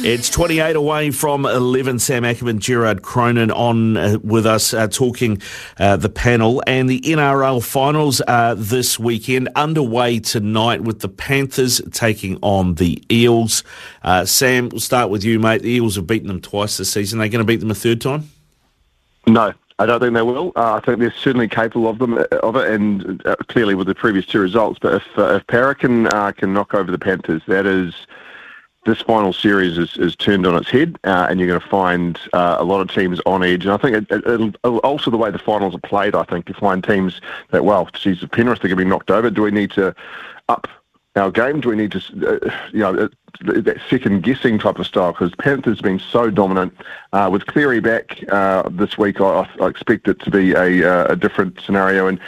It's 0.06 0.30
28 0.30 0.76
away 0.76 1.10
from 1.10 1.48
11. 1.48 1.98
Sam 1.98 2.24
Ackerman, 2.24 2.60
Gerard 2.60 3.02
Cronin 3.02 3.50
on 3.50 3.98
uh, 3.98 4.18
with 4.22 4.46
us 4.46 4.74
uh, 4.74 4.88
talking 4.88 5.42
uh, 5.80 5.96
the 5.96 6.10
panel. 6.10 6.62
And 6.68 6.88
the 6.88 7.02
NRL 7.02 7.64
finals 7.64 8.22
are 8.22 8.54
this 8.54 9.00
weekend, 9.00 9.50
underway 9.56 10.20
tonight 10.20 10.82
with 10.82 11.00
the 11.00 11.10
Panthers 11.10 11.82
taking 11.92 12.38
on 12.44 12.76
the 12.76 13.02
Eels. 13.12 13.64
Uh, 14.04 14.26
Sam, 14.26 14.70
we'll 14.70 14.80
start 14.80 15.10
with 15.10 15.24
you, 15.24 15.40
mate. 15.40 15.64
The 15.64 15.72
Eels 15.72 15.96
have 15.96 16.06
beaten 16.06 16.28
them 16.28 16.40
twice 16.40 16.78
this 16.78 16.92
season. 16.92 17.20
Are 17.20 17.24
they 17.24 17.30
going 17.30 17.44
to 17.44 17.48
beat 17.48 17.62
them 17.62 17.72
a 17.72 17.76
third 17.76 18.00
time? 18.00 18.30
No, 19.26 19.54
I 19.80 19.86
don't 19.86 20.00
think 20.00 20.14
they 20.14 20.22
will. 20.22 20.52
Uh, 20.56 20.76
I 20.76 20.80
think 20.80 21.00
they're 21.00 21.12
certainly 21.12 21.48
capable 21.48 21.88
of 21.88 22.00
them 22.00 22.18
uh, 22.18 22.26
of 22.44 22.56
it, 22.56 22.70
and 22.70 23.26
uh, 23.26 23.36
clearly 23.48 23.76
with 23.76 23.88
the 23.88 23.96
previous 23.96 24.26
two 24.26 24.40
results. 24.40 24.80
But 24.80 24.96
if 24.96 25.18
uh, 25.18 25.36
if 25.36 25.48
Parra 25.48 25.76
can 25.76 26.08
uh, 26.08 26.32
can 26.32 26.54
knock 26.54 26.74
over 26.74 26.92
the 26.92 27.00
Panthers, 27.00 27.42
that 27.48 27.66
is 27.66 27.94
this 28.86 29.02
final 29.02 29.32
series 29.32 29.78
is, 29.78 29.96
is 29.98 30.14
turned 30.16 30.46
on 30.46 30.56
its 30.58 30.70
head, 30.70 30.98
uh, 31.06 31.28
and 31.30 31.40
you're 31.40 31.48
going 31.48 31.62
to 31.62 31.68
find 31.68 32.20
a 32.34 32.66
lot 32.66 32.82
of 32.82 32.92
teams 32.92 33.22
on 33.26 33.42
edge. 33.42 33.64
And 33.64 33.72
I 33.72 33.78
think 33.78 33.96
it, 33.96 34.12
it'll, 34.12 34.78
also 34.80 35.10
the 35.10 35.16
way 35.16 35.32
the 35.32 35.40
finals 35.40 35.74
are 35.74 35.80
played. 35.80 36.16
I 36.16 36.24
think 36.24 36.50
you 36.50 36.56
find 36.56 36.84
teams 36.84 37.22
that 37.52 37.64
well, 37.64 37.88
geez, 37.94 38.26
Penrith 38.32 38.60
are 38.60 38.68
going 38.68 38.78
to 38.78 38.84
be 38.84 38.90
knocked 38.90 39.10
over. 39.10 39.30
Do 39.30 39.44
we 39.44 39.52
need 39.52 39.72
to 39.72 39.96
up 40.50 40.68
our 41.16 41.32
game? 41.32 41.62
Do 41.62 41.70
we 41.70 41.76
need 41.76 41.92
to, 41.92 42.00
uh, 42.00 42.52
you 42.72 42.80
know, 42.80 43.10
that 43.42 43.78
second 43.90 44.24
guessing 44.24 44.60
type 44.60 44.80
of 44.80 44.88
style? 44.88 45.12
Because 45.12 45.34
Panthers 45.36 45.82
been 45.82 46.00
so 46.00 46.30
dominant. 46.30 46.76
Uh, 47.12 47.30
with 47.32 47.46
Cleary 47.46 47.80
back 47.80 48.24
uh, 48.30 48.68
this 48.70 48.98
week, 48.98 49.22
I, 49.22 49.48
I, 49.62 49.68
expect 49.68 50.08
it 50.08 50.20
to 50.22 50.32
be 50.32 50.54
a, 50.54 50.84
uh, 50.84 51.14
a 51.14 51.16
different 51.16 51.60
scenario. 51.62 52.08
And 52.08 52.20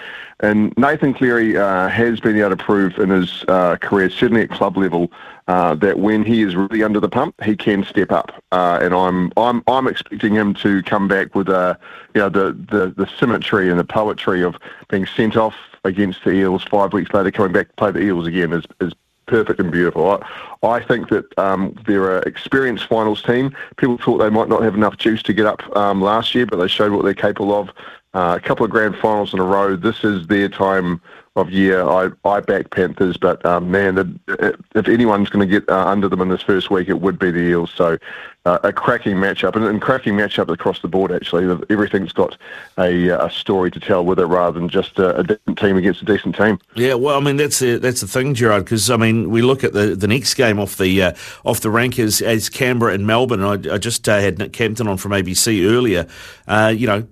and 0.42 0.74
Nathan 0.78 1.14
Cleary 1.14 1.56
uh, 1.56 1.88
has 1.88 2.20
been 2.20 2.38
able 2.38 2.50
to 2.50 2.58
prove 2.58 3.00
in 3.00 3.10
his 3.10 3.46
uh, 3.48 3.78
career, 3.78 4.10
certainly 4.10 4.42
at 4.42 4.50
club 4.50 4.76
level, 4.76 5.10
that 5.48 5.98
when 5.98 6.26
he 6.26 6.42
is 6.42 6.58
really 6.58 6.84
under 6.84 7.00
the 7.00 7.08
pump, 7.08 7.42
he 7.42 7.56
can 7.56 7.86
step 7.86 8.12
up. 8.12 8.44
and 8.52 8.94
I'm 8.94 9.32
I'm 9.38 9.64
I'm 9.68 9.88
expecting 9.88 10.34
him 10.34 10.54
to 10.56 10.84
come 10.84 11.08
back 11.08 11.36
with 11.36 11.48
a, 11.48 11.80
you 12.14 12.20
know, 12.20 12.28
the, 12.28 12.52
the 12.70 12.94
the 12.98 13.10
symmetry 13.18 13.70
and 13.70 13.80
the 13.80 13.86
poetry 13.86 14.44
of 14.44 14.58
being 14.90 15.06
sent 15.06 15.38
off 15.38 15.56
against 15.86 16.24
the 16.24 16.32
Eels 16.32 16.64
five 16.64 16.94
weeks 16.94 17.14
later, 17.14 17.32
coming 17.32 17.54
back 17.54 17.68
to 17.70 17.74
play 17.76 17.92
the 17.92 18.02
Eels 18.02 18.28
again 18.28 18.52
is, 18.54 18.66
is 18.82 18.94
perfect 19.28 19.60
and 19.60 19.72
beautiful. 19.72 20.22
I, 20.64 20.68
I 20.68 20.84
think 20.84 21.10
that 21.10 21.38
um, 21.40 21.76
they're 21.86 22.18
an 22.18 22.28
experienced 22.28 22.86
finals 22.86 23.22
team. 23.22 23.56
People 23.78 23.98
thought 23.98 24.18
they 24.18 24.30
might 24.30 24.50
not 24.50 24.64
have 24.64 24.76
enough 24.76 24.98
juice 24.98 25.24
to 25.24 25.34
get 25.34 25.46
up 25.46 25.62
um, 25.76 26.02
last 26.02 26.36
year, 26.36 26.46
but 26.46 26.58
they 26.58 26.68
showed 26.68 26.92
what 26.92 27.04
they're 27.04 27.14
capable 27.14 27.54
of. 27.54 27.70
Uh, 28.14 28.38
a 28.38 28.40
couple 28.40 28.64
of 28.64 28.72
grand 28.72 28.96
finals 28.98 29.34
in 29.34 29.40
a 29.40 29.44
row. 29.44 29.76
This 29.76 30.04
is 30.04 30.28
their 30.28 30.48
time 30.48 31.02
of 31.36 31.52
year. 31.52 31.84
I, 31.84 32.10
I 32.24 32.40
back 32.40 32.72
Panthers, 32.72 33.18
but 33.18 33.46
um, 33.46 33.70
man, 33.72 33.96
the, 33.96 34.58
if 34.76 34.88
anyone's 34.88 35.30
going 35.30 35.48
to 35.48 35.60
get 35.60 35.70
uh, 35.70 35.88
under 35.88 36.08
them 36.08 36.22
in 36.22 36.30
this 36.30 36.42
first 36.42 36.70
week, 36.70 36.88
it 36.88 37.02
would 37.02 37.20
be 37.20 37.32
the 37.32 37.40
Eels. 37.40 37.72
So 37.76 37.98
uh, 38.46 38.60
a 38.64 38.72
cracking 38.72 39.18
matchup, 39.18 39.56
and, 39.56 39.66
and 39.66 39.82
cracking 39.82 40.14
matchup 40.14 40.50
across 40.50 40.80
the 40.82 40.88
board. 40.88 41.12
Actually, 41.12 41.44
everything's 41.70 42.14
got 42.14 42.38
a, 42.78 43.10
a 43.10 43.30
story 43.30 43.72
to 43.72 43.80
tell 43.80 44.06
with 44.06 44.20
it, 44.20 44.26
rather 44.26 44.60
than 44.60 44.70
just 44.70 45.00
a, 45.00 45.18
a 45.18 45.24
decent 45.24 45.58
team 45.58 45.78
against 45.78 46.02
a 46.02 46.06
decent 46.06 46.36
team. 46.36 46.60
Yeah, 46.76 46.94
well, 46.94 47.18
I 47.18 47.20
mean 47.20 47.38
that's 47.38 47.60
the, 47.60 47.80
that's 47.80 48.02
the 48.02 48.08
thing, 48.08 48.34
Gerard. 48.34 48.64
Because 48.64 48.90
I 48.90 48.98
mean, 48.98 49.30
we 49.30 49.42
look 49.42 49.64
at 49.64 49.74
the, 49.74 49.96
the 49.96 50.08
next 50.08 50.36
game 50.36 50.60
off 50.60 50.78
the 50.78 51.02
uh, 51.02 51.14
off 51.44 51.62
the 51.62 51.72
rank 51.72 51.98
as, 52.00 52.22
as 52.22 52.50
Canberra 52.50 52.94
and 52.94 53.08
Melbourne. 53.08 53.42
I, 53.42 53.74
I 53.74 53.78
just 53.78 54.08
uh, 54.08 54.20
had 54.20 54.38
Nick 54.38 54.54
Campton 54.54 54.88
on 54.88 54.98
from 54.98 55.12
ABC 55.12 55.68
earlier. 55.68 56.08
Uh, 56.48 56.74
you 56.76 56.88
know, 56.88 57.08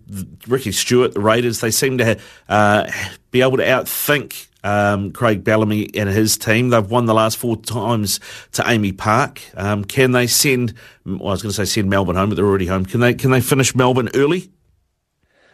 Ricky 0.48 0.72
Stuart, 0.72 1.14
the 1.14 1.20
Raiders, 1.20 1.62
they 1.62 1.72
seem 1.72 1.98
to 1.98 2.20
uh, 2.48 2.90
be 3.34 3.42
able 3.42 3.58
to 3.58 3.66
outthink 3.66 4.48
um, 4.64 5.12
Craig 5.12 5.44
Bellamy 5.44 5.90
and 5.96 6.08
his 6.08 6.38
team. 6.38 6.70
They've 6.70 6.90
won 6.90 7.08
the 7.08 7.16
last 7.16 7.36
four 7.36 7.58
times 7.58 8.20
to 8.54 8.62
AAMI 8.62 8.98
Park. 8.98 9.42
Um, 9.56 9.84
can 9.84 10.14
they 10.14 10.28
send? 10.28 10.74
Well, 11.04 11.28
I 11.28 11.32
was 11.32 11.42
going 11.42 11.52
to 11.52 11.56
say 11.56 11.66
send 11.66 11.90
Melbourne 11.90 12.16
home, 12.16 12.30
but 12.30 12.36
they're 12.36 12.46
already 12.46 12.68
home. 12.68 12.86
Can 12.86 13.02
they? 13.02 13.14
Can 13.14 13.32
they 13.32 13.42
finish 13.42 13.76
Melbourne 13.76 14.10
early? 14.14 14.50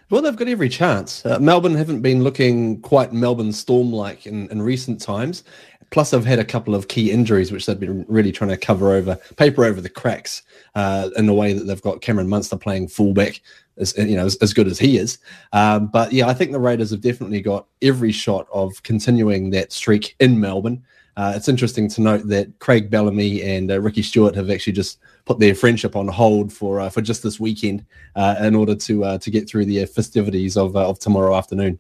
Well, 0.09 0.23
they've 0.23 0.35
got 0.35 0.47
every 0.47 0.69
chance. 0.69 1.23
Uh, 1.23 1.37
Melbourne 1.39 1.75
haven't 1.75 2.01
been 2.01 2.23
looking 2.23 2.81
quite 2.81 3.13
Melbourne 3.13 3.53
Storm-like 3.53 4.25
in, 4.25 4.49
in 4.49 4.61
recent 4.61 4.99
times. 4.99 5.43
Plus, 5.91 6.11
they've 6.11 6.25
had 6.25 6.39
a 6.39 6.45
couple 6.45 6.73
of 6.73 6.87
key 6.87 7.11
injuries, 7.11 7.51
which 7.51 7.65
they've 7.65 7.79
been 7.79 8.05
really 8.07 8.31
trying 8.31 8.49
to 8.49 8.57
cover 8.57 8.93
over, 8.93 9.15
paper 9.37 9.65
over 9.65 9.81
the 9.81 9.89
cracks, 9.89 10.43
uh, 10.75 11.09
in 11.15 11.25
the 11.25 11.33
way 11.33 11.53
that 11.53 11.65
they've 11.65 11.81
got 11.81 12.01
Cameron 12.01 12.27
Munster 12.27 12.57
playing 12.57 12.87
fullback, 12.87 13.41
as 13.77 13.95
you 13.97 14.15
know, 14.15 14.25
as, 14.25 14.35
as 14.37 14.53
good 14.53 14.67
as 14.67 14.77
he 14.79 14.97
is. 14.97 15.19
Um, 15.53 15.87
but 15.87 16.11
yeah, 16.11 16.27
I 16.27 16.33
think 16.33 16.51
the 16.51 16.59
Raiders 16.59 16.91
have 16.91 17.01
definitely 17.01 17.41
got 17.41 17.65
every 17.81 18.11
shot 18.11 18.47
of 18.51 18.81
continuing 18.83 19.49
that 19.51 19.71
streak 19.71 20.15
in 20.19 20.39
Melbourne. 20.39 20.83
Uh, 21.19 21.33
it's 21.35 21.49
interesting 21.49 21.89
to 21.89 21.99
note 21.99 22.25
that 22.29 22.47
Craig 22.59 22.89
Bellamy 22.89 23.43
and 23.43 23.69
uh, 23.69 23.81
Ricky 23.81 24.01
Stuart 24.01 24.35
have 24.35 24.49
actually 24.49 24.71
just 24.71 24.99
put 25.25 25.38
their 25.38 25.53
friendship 25.53 25.97
on 25.97 26.07
hold 26.07 26.53
for 26.53 26.79
uh, 26.79 26.88
for 26.88 27.01
just 27.01 27.23
this 27.23 27.41
weekend 27.41 27.85
uh, 28.15 28.38
in 28.39 28.55
order 28.55 28.73
to 28.73 29.03
uh, 29.03 29.17
to 29.17 29.29
get 29.29 29.45
through 29.45 29.65
the 29.65 29.85
festivities 29.85 30.55
of 30.55 30.77
of 30.77 30.97
tomorrow 30.97 31.35
afternoon. 31.35 31.77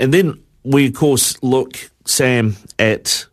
And 0.00 0.12
then 0.12 0.42
we 0.64 0.88
of 0.88 0.94
course 0.94 1.40
look, 1.44 1.92
Sam, 2.06 2.56
at 2.76 3.24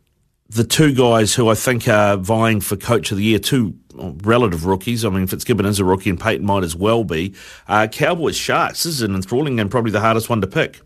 the 0.50 0.64
two 0.64 0.94
guys 0.94 1.34
who 1.34 1.50
I 1.50 1.56
think 1.56 1.88
are 1.88 2.16
vying 2.16 2.62
for 2.62 2.76
Coach 2.76 3.12
of 3.12 3.18
the 3.18 3.24
Year, 3.24 3.40
two 3.40 3.74
relative 3.96 4.68
rookies. 4.68 5.04
I 5.04 5.10
mean, 5.10 5.26
Fitzgibbon 5.26 5.66
is 5.66 5.80
a 5.80 5.86
rookie 5.86 6.12
and 6.12 6.20
Payten 6.20 6.42
might 6.42 6.64
as 6.64 6.76
well 6.76 7.04
be. 7.04 7.34
Uh, 7.68 7.88
Cowboys 7.88 8.38
Sharks. 8.38 8.84
This 8.84 8.94
is 8.94 9.02
an 9.02 9.16
enthralling 9.16 9.60
and 9.60 9.72
probably 9.72 9.92
the 9.92 10.00
hardest 10.00 10.30
one 10.30 10.42
to 10.42 10.48
pick. 10.48 10.80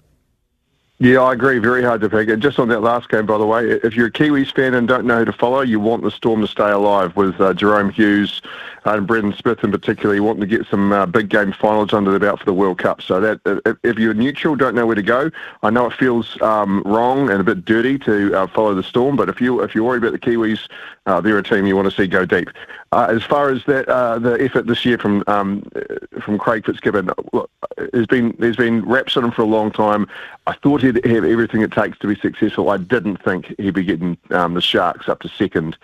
Yeah, 1.00 1.22
I 1.22 1.34
agree. 1.34 1.60
Very 1.60 1.84
hard 1.84 2.00
to 2.02 2.10
pick. 2.10 2.40
Just 2.40 2.58
on 2.58 2.70
that 2.70 2.80
last 2.80 3.10
game, 3.10 3.26
by 3.26 3.38
the 3.38 3.46
way, 3.46 3.70
if 3.70 3.96
you're 3.96 4.08
a 4.08 4.12
Kiwis 4.12 4.54
fan 4.56 4.74
and 4.74 4.88
don't 4.88 5.06
know 5.06 5.20
who 5.20 5.26
to 5.26 5.34
follow, 5.34 5.60
you 5.60 5.80
want 5.80 6.04
the 6.04 6.12
Storm 6.12 6.40
to 6.42 6.48
stay 6.48 6.72
alive 6.72 7.16
with 7.18 7.36
uh, 7.42 7.54
Jahrome 7.54 7.92
Hughes 7.92 8.42
and 8.86 9.08
Brandon 9.08 9.34
Smith 9.34 9.64
in 9.64 9.72
particular. 9.72 10.16
You 10.16 10.24
want 10.24 10.40
to 10.40 10.46
get 10.46 10.68
some 10.68 10.92
uh, 10.92 11.06
big 11.06 11.30
game 11.30 11.52
finals 11.52 11.94
under 11.94 12.12
the 12.12 12.20
belt 12.20 12.40
for 12.40 12.46
the 12.46 12.54
World 12.54 12.78
Cup. 12.78 13.02
So 13.02 13.20
that 13.20 13.40
if, 13.66 13.78
if 13.84 13.98
you're 13.98 14.14
neutral, 14.14 14.56
don't 14.56 14.76
know 14.76 14.86
where 14.86 14.96
to 14.96 15.02
go. 15.02 15.32
I 15.64 15.70
know 15.70 15.88
it 15.88 15.94
feels 15.94 16.40
um, 16.42 16.84
wrong 16.86 17.30
and 17.30 17.42
a 17.42 17.44
bit 17.44 17.66
dirty 17.66 17.98
to 18.00 18.36
uh, 18.36 18.48
follow 18.48 18.76
the 18.76 18.84
Storm, 18.84 19.16
but 19.16 19.30
if 19.30 19.42
you 19.42 19.62
if 19.62 19.74
you're 19.74 19.84
worried 19.84 20.04
about 20.04 20.14
the 20.14 20.20
Kiwis, 20.20 20.68
uh, 21.06 21.20
they're 21.22 21.38
a 21.38 21.44
team 21.44 21.66
you 21.66 21.76
want 21.76 21.90
to 21.90 21.96
see 21.96 22.08
go 22.08 22.26
deep. 22.26 22.50
Uh, 22.92 23.08
as 23.10 23.24
far 23.24 23.50
as 23.50 23.64
that, 23.66 23.90
uh, 23.90 24.20
the 24.20 24.34
effort 24.42 24.68
this 24.68 24.86
year 24.86 24.98
from 24.98 25.24
um, 25.28 25.64
from 26.22 26.38
Craig 26.38 26.66
Fitzgibbon, 26.66 27.10
look, 27.34 27.50
there's 27.92 28.08
been 28.08 28.36
there's 28.40 28.56
been 28.56 28.86
raps 28.86 29.18
on 29.18 29.26
him 29.26 29.32
for 29.32 29.42
a 29.42 29.46
long 29.46 29.72
time. 29.72 30.08
I 30.48 30.54
thought 30.54 30.82
he'd 30.82 31.04
have 31.06 31.26
everything 31.26 31.62
it 31.62 31.72
takes 31.72 31.98
to 32.00 32.08
be 32.08 32.16
successful. 32.16 32.70
I 32.70 32.78
didn't 32.78 33.18
think 33.18 33.54
he'd 33.58 33.74
be 33.74 33.84
getting 33.84 34.18
um, 34.30 34.54
the 34.54 34.62
Sharks 34.62 35.10
up 35.10 35.22
to 35.22 35.30
second 35.30 35.78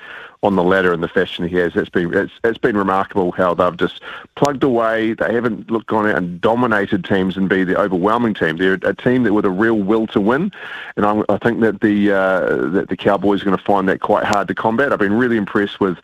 on 0.44 0.56
the 0.56 0.64
ladder 0.64 0.92
in 0.92 1.02
the 1.02 1.08
fashion 1.08 1.48
he 1.48 1.56
has. 1.58 1.76
It's 1.76 1.90
been 1.90 2.14
it's, 2.14 2.34
it's 2.44 2.58
been 2.58 2.76
remarkable 2.76 3.32
how 3.32 3.54
they've 3.54 3.78
just 3.78 4.02
plugged 4.36 4.64
away. 4.64 5.14
They 5.14 5.34
haven't 5.34 5.70
looked 5.70 5.88
gone 5.88 6.08
out 6.08 6.18
and 6.18 6.42
dominated 6.42 7.06
teams 7.06 7.38
and 7.38 7.48
be 7.48 7.64
the 7.64 7.80
overwhelming 7.80 8.34
team. 8.34 8.58
They're 8.58 8.80
a 8.84 8.96
team 8.96 9.24
that 9.24 9.34
with 9.34 9.46
a 9.46 9.52
real 9.52 9.78
will 9.78 10.08
to 10.08 10.22
win, 10.22 10.52
and 10.96 11.06
I, 11.06 11.22
I 11.30 11.38
think 11.38 11.62
that 11.62 11.82
the 11.82 12.12
uh, 12.12 12.70
that 12.70 12.90
the 12.90 12.98
Cowboys 12.98 13.42
are 13.42 13.46
going 13.46 13.58
to 13.58 13.64
find 13.64 13.88
that 13.90 14.00
quite 14.00 14.24
hard 14.24 14.48
to 14.48 14.56
combat. 14.56 14.92
I've 14.92 15.00
been 15.00 15.14
really 15.14 15.38
impressed 15.38 15.80
with 15.80 16.00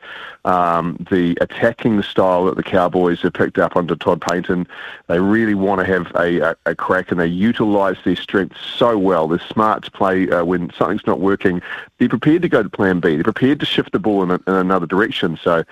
um, 0.47 1.05
the 1.11 1.37
attacking 1.41 2.01
style 2.01 2.45
that 2.45 2.55
the 2.55 2.63
Cowboys 2.63 3.21
have 3.21 3.33
picked 3.33 3.59
up 3.59 3.75
under 3.75 3.95
Todd 3.95 4.21
Payten. 4.21 4.65
They 5.07 5.19
really 5.19 5.53
want 5.53 5.81
to 5.81 5.85
have 5.85 6.07
a, 6.15 6.51
a, 6.51 6.55
a 6.67 6.75
crack, 6.75 7.11
and 7.11 7.19
they 7.19 7.27
utilise 7.27 7.97
their 8.05 8.15
strengths 8.15 8.65
so 8.65 8.97
well. 8.97 9.27
They're 9.27 9.39
smart 9.39 9.83
to 9.83 9.91
play 9.91 10.29
uh, 10.29 10.45
when 10.45 10.71
something's 10.77 11.05
not 11.05 11.19
working. 11.19 11.61
They're 11.97 12.07
prepared 12.07 12.43
to 12.43 12.49
go 12.49 12.63
to 12.63 12.69
Plan 12.69 13.01
B. 13.01 13.15
They're 13.15 13.23
prepared 13.23 13.59
to 13.59 13.65
shift 13.65 13.91
the 13.91 13.99
ball 13.99 14.23
in, 14.23 14.31
a, 14.31 14.35
in 14.35 14.53
another 14.53 14.87
direction. 14.87 15.37
So. 15.43 15.63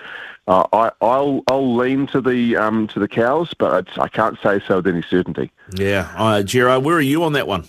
Uh, 0.48 0.64
I, 0.72 0.92
will 1.04 1.42
I'll 1.48 1.74
lean 1.74 2.06
to 2.06 2.20
the 2.20 2.54
um, 2.54 2.86
to 2.88 3.00
the 3.00 3.08
cows, 3.08 3.52
but 3.52 3.88
I 3.98 4.06
can't 4.06 4.38
say 4.40 4.60
so 4.64 4.76
with 4.76 4.86
any 4.86 5.02
certainty. 5.02 5.50
Yeah, 5.74 6.08
uh, 6.16 6.40
where 6.78 6.94
are 6.94 7.00
you 7.00 7.24
on 7.24 7.32
that 7.32 7.48
one? 7.48 7.64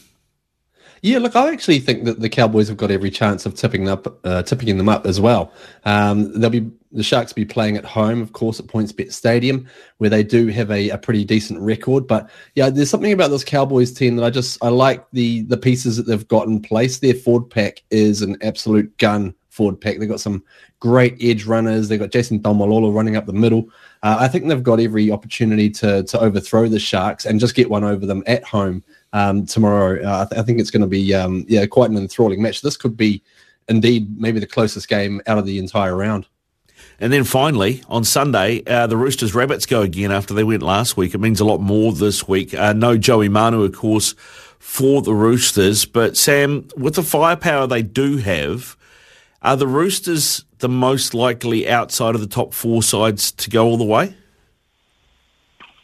Yeah, 1.01 1.19
look, 1.19 1.35
I 1.35 1.51
actually 1.51 1.79
think 1.79 2.05
that 2.05 2.19
the 2.19 2.29
Cowboys 2.29 2.67
have 2.67 2.77
got 2.77 2.91
every 2.91 3.11
chance 3.11 3.45
of 3.45 3.55
tipping 3.55 3.87
up, 3.87 4.19
uh, 4.25 4.43
tipping 4.43 4.77
them 4.77 4.89
up 4.89 5.05
as 5.05 5.21
well. 5.21 5.51
Um, 5.85 6.39
they'll 6.39 6.49
be 6.49 6.71
the 6.91 7.03
Sharks 7.03 7.33
be 7.33 7.45
playing 7.45 7.77
at 7.77 7.85
home, 7.85 8.21
of 8.21 8.33
course, 8.33 8.59
at 8.59 8.67
PointsBet 8.67 9.11
Stadium, 9.11 9.67
where 9.97 10.09
they 10.09 10.23
do 10.23 10.47
have 10.47 10.71
a, 10.71 10.89
a 10.89 10.97
pretty 10.97 11.25
decent 11.25 11.59
record. 11.59 12.07
But 12.07 12.29
yeah, 12.55 12.69
there's 12.69 12.89
something 12.89 13.11
about 13.11 13.29
this 13.29 13.43
Cowboys 13.43 13.91
team 13.91 14.15
that 14.15 14.25
I 14.25 14.29
just 14.29 14.63
I 14.63 14.69
like 14.69 15.05
the 15.11 15.41
the 15.43 15.57
pieces 15.57 15.97
that 15.97 16.07
they've 16.07 16.27
got 16.27 16.47
in 16.47 16.61
place. 16.61 16.99
Their 16.99 17.13
forward 17.13 17.49
pack 17.49 17.83
is 17.91 18.21
an 18.21 18.37
absolute 18.41 18.97
gun 18.97 19.35
forward 19.49 19.81
pack. 19.81 19.97
They've 19.97 20.09
got 20.09 20.19
some 20.19 20.43
great 20.79 21.17
edge 21.21 21.45
runners. 21.45 21.89
They've 21.89 21.99
got 21.99 22.11
Jason 22.11 22.39
Taumalolo 22.39 22.93
running 22.93 23.15
up 23.15 23.25
the 23.25 23.33
middle. 23.33 23.69
Uh, 24.03 24.17
I 24.19 24.27
think 24.27 24.47
they've 24.47 24.63
got 24.63 24.79
every 24.79 25.11
opportunity 25.11 25.69
to 25.71 26.03
to 26.03 26.19
overthrow 26.19 26.67
the 26.67 26.79
Sharks 26.79 27.25
and 27.25 27.39
just 27.39 27.55
get 27.55 27.69
one 27.69 27.83
over 27.83 28.05
them 28.05 28.23
at 28.27 28.43
home 28.43 28.83
um, 29.13 29.45
tomorrow. 29.45 30.03
Uh, 30.03 30.23
I, 30.23 30.25
th- 30.29 30.39
I, 30.39 30.43
think 30.43 30.59
it's 30.59 30.71
going 30.71 30.81
to 30.81 30.87
be 30.87 31.13
um, 31.13 31.45
yeah 31.47 31.65
quite 31.65 31.89
an 31.89 31.97
enthralling 31.97 32.41
match. 32.41 32.61
This 32.61 32.77
could 32.77 32.97
be 32.97 33.21
indeed 33.67 34.19
maybe 34.19 34.39
the 34.39 34.47
closest 34.47 34.87
game 34.87 35.21
out 35.27 35.37
of 35.37 35.45
the 35.45 35.59
entire 35.59 35.95
round. 35.95 36.27
And 36.99 37.13
then 37.13 37.23
finally, 37.23 37.83
on 37.89 38.03
Sunday, 38.03 38.63
uh, 38.65 38.87
the 38.87 38.97
Roosters 38.97 39.35
Rabbits 39.35 39.65
go 39.65 39.81
again 39.81 40.11
after 40.11 40.33
they 40.33 40.43
went 40.43 40.63
last 40.63 40.97
week. 40.97 41.13
It 41.13 41.19
means 41.19 41.39
a 41.39 41.45
lot 41.45 41.61
more 41.61 41.93
this 41.93 42.27
week. 42.27 42.53
Uh, 42.53 42.73
no 42.73 42.97
Joey 42.97 43.29
Manu, 43.29 43.63
of 43.63 43.75
course, 43.75 44.15
for 44.57 45.01
the 45.01 45.13
Roosters. 45.13 45.85
But 45.85 46.17
Sam, 46.17 46.67
with 46.75 46.95
the 46.95 47.03
firepower 47.03 47.67
they 47.67 47.83
do 47.83 48.17
have, 48.17 48.75
are 49.43 49.55
the 49.55 49.67
Roosters 49.67 50.43
the 50.57 50.69
most 50.69 51.13
likely 51.13 51.69
outside 51.69 52.15
of 52.15 52.21
the 52.21 52.27
top 52.27 52.53
four 52.53 52.81
sides 52.81 53.31
to 53.33 53.49
go 53.49 53.65
all 53.65 53.77
the 53.77 53.83
way? 53.83 54.15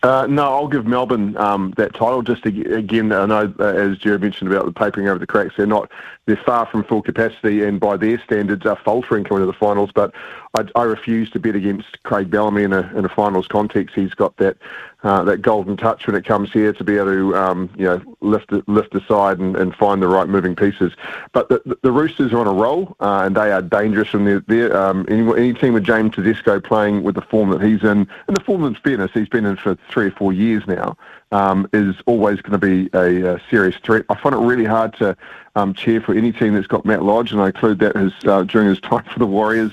Uh, 0.03 0.27
no, 0.27 0.43
I'll 0.43 0.67
give 0.67 0.85
Melbourne 0.85 1.37
um, 1.37 1.73
that 1.77 1.93
title. 1.93 2.21
Just 2.21 2.43
to, 2.43 2.75
again, 2.75 3.13
I 3.13 3.25
know 3.25 3.53
uh, 3.57 3.63
as 3.63 3.97
Gerard 3.97 4.21
mentioned 4.21 4.51
about 4.51 4.65
the 4.65 4.73
papering 4.73 5.07
over 5.07 5.17
the 5.17 5.25
cracks, 5.25 5.53
they're 5.55 5.65
not 5.65 5.89
they're 6.25 6.37
far 6.37 6.65
from 6.65 6.83
full 6.85 7.01
capacity, 7.01 7.63
and 7.63 7.79
by 7.79 7.97
their 7.97 8.17
standards, 8.23 8.65
are 8.65 8.77
faltering 8.77 9.25
coming 9.25 9.41
to 9.41 9.45
the 9.45 9.53
finals. 9.53 9.91
But 9.93 10.13
I, 10.55 10.65
I 10.75 10.83
refuse 10.83 11.29
to 11.31 11.39
bet 11.39 11.55
against 11.55 12.01
Craig 12.03 12.29
Bellamy 12.29 12.63
in 12.63 12.71
a 12.71 12.91
in 12.95 13.03
a 13.03 13.09
finals 13.09 13.47
context. 13.47 13.93
He's 13.93 14.13
got 14.13 14.37
that 14.37 14.57
uh, 15.03 15.23
that 15.25 15.41
golden 15.41 15.75
touch 15.75 16.07
when 16.07 16.15
it 16.15 16.23
comes 16.23 16.51
here 16.53 16.71
to 16.71 16.83
be 16.83 16.95
able 16.95 17.07
to 17.07 17.35
um, 17.35 17.69
you 17.77 17.85
know 17.85 18.01
lift 18.21 18.53
lift 18.67 18.95
aside 18.95 19.39
and, 19.39 19.57
and 19.57 19.75
find 19.75 20.01
the 20.01 20.07
right 20.07 20.29
moving 20.29 20.55
pieces. 20.55 20.93
But 21.33 21.49
the, 21.49 21.77
the 21.81 21.91
Roosters 21.91 22.31
are 22.31 22.39
on 22.39 22.47
a 22.47 22.53
roll 22.53 22.95
uh, 23.01 23.23
and 23.25 23.35
they 23.35 23.51
are 23.51 23.61
dangerous 23.61 24.07
from 24.07 24.23
their, 24.23 24.39
their 24.41 24.75
um, 24.77 25.05
any, 25.09 25.27
any 25.37 25.53
team 25.53 25.73
with 25.73 25.83
James 25.83 26.15
Tedesco 26.15 26.61
playing 26.61 27.03
with 27.03 27.15
the 27.15 27.21
form 27.21 27.49
that 27.49 27.61
he's 27.61 27.83
in 27.83 28.07
and 28.27 28.37
the 28.37 28.43
form 28.45 28.63
in 28.63 28.75
fairness 28.75 29.11
he's 29.13 29.27
been 29.27 29.45
in 29.45 29.57
for 29.57 29.77
three 29.89 30.07
or 30.07 30.11
four 30.11 30.31
years 30.31 30.63
now 30.67 30.95
um, 31.33 31.67
is 31.73 31.95
always 32.05 32.41
going 32.41 32.59
to 32.59 32.59
be 32.59 32.89
a, 32.93 33.35
a, 33.35 33.41
serious 33.49 33.75
threat. 33.83 34.05
I 34.09 34.15
find 34.15 34.35
it 34.35 34.37
really 34.37 34.65
hard 34.65 34.93
to 34.99 35.17
um, 35.55 35.73
chair 35.73 36.01
for 36.01 36.15
any 36.15 36.31
team 36.31 36.53
that's 36.53 36.67
got 36.67 36.85
Matt 36.85 37.03
Lodge 37.03 37.31
and 37.31 37.41
I 37.41 37.47
include 37.47 37.79
that 37.79 37.95
his, 37.95 38.13
uh, 38.25 38.43
during 38.43 38.67
his 38.67 38.79
time 38.79 39.03
for 39.11 39.19
the 39.19 39.27
Warriors 39.27 39.71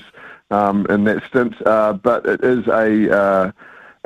um, 0.51 0.85
in 0.89 1.03
that 1.05 1.23
stint. 1.27 1.55
Uh, 1.65 1.93
but 1.93 2.25
it 2.25 2.43
is 2.43 2.67
a 2.67 3.17
uh, 3.17 3.51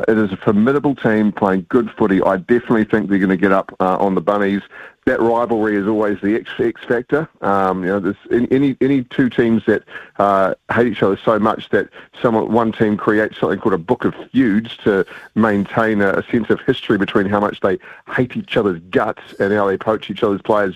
it 0.08 0.17
is 0.17 0.32
a 0.32 0.38
formidable 0.38 0.96
team 0.96 1.32
playing 1.32 1.65
good 1.70 1.89
footy. 1.98 2.22
I 2.22 2.38
definitely 2.38 2.84
think 2.84 3.10
they're 3.10 3.17
going 3.20 3.29
to 3.29 3.38
get 3.38 3.51
up 3.51 3.74
uh, 3.79 3.98
on 3.98 4.15
the 4.15 4.22
bunnies 4.22 4.62
that 5.06 5.22
rivalry 5.22 5.76
is 5.76 5.88
always 5.88 6.20
the 6.22 6.36
X, 6.36 6.50
X 6.58 6.82
factor. 6.84 7.30
Um, 7.42 7.84
you 7.84 7.90
know, 7.90 8.00
there's 8.00 8.48
any 8.52 8.76
any 8.82 9.04
two 9.04 9.30
teams 9.30 9.64
that 9.66 9.84
uh, 10.18 10.56
hate 10.74 10.88
each 10.88 11.04
other 11.04 11.18
so 11.24 11.38
much 11.38 11.70
that 11.70 11.90
someone 12.22 12.52
one 12.52 12.72
team 12.72 12.98
creates 12.98 13.40
something 13.40 13.60
called 13.60 13.76
a 13.76 13.80
book 13.80 14.04
of 14.04 14.16
feuds 14.32 14.76
to 14.78 15.06
maintain 15.36 16.02
a, 16.02 16.14
a 16.14 16.24
sense 16.32 16.50
of 16.50 16.60
history 16.62 16.98
between 16.98 17.28
how 17.28 17.40
much 17.40 17.60
they 17.60 17.78
hate 18.16 18.36
each 18.36 18.58
other's 18.58 18.80
guts 18.90 19.22
and 19.40 19.54
how 19.54 19.68
they 19.68 19.78
poach 19.78 20.10
each 20.10 20.24
other's 20.24 20.42
players. 20.42 20.76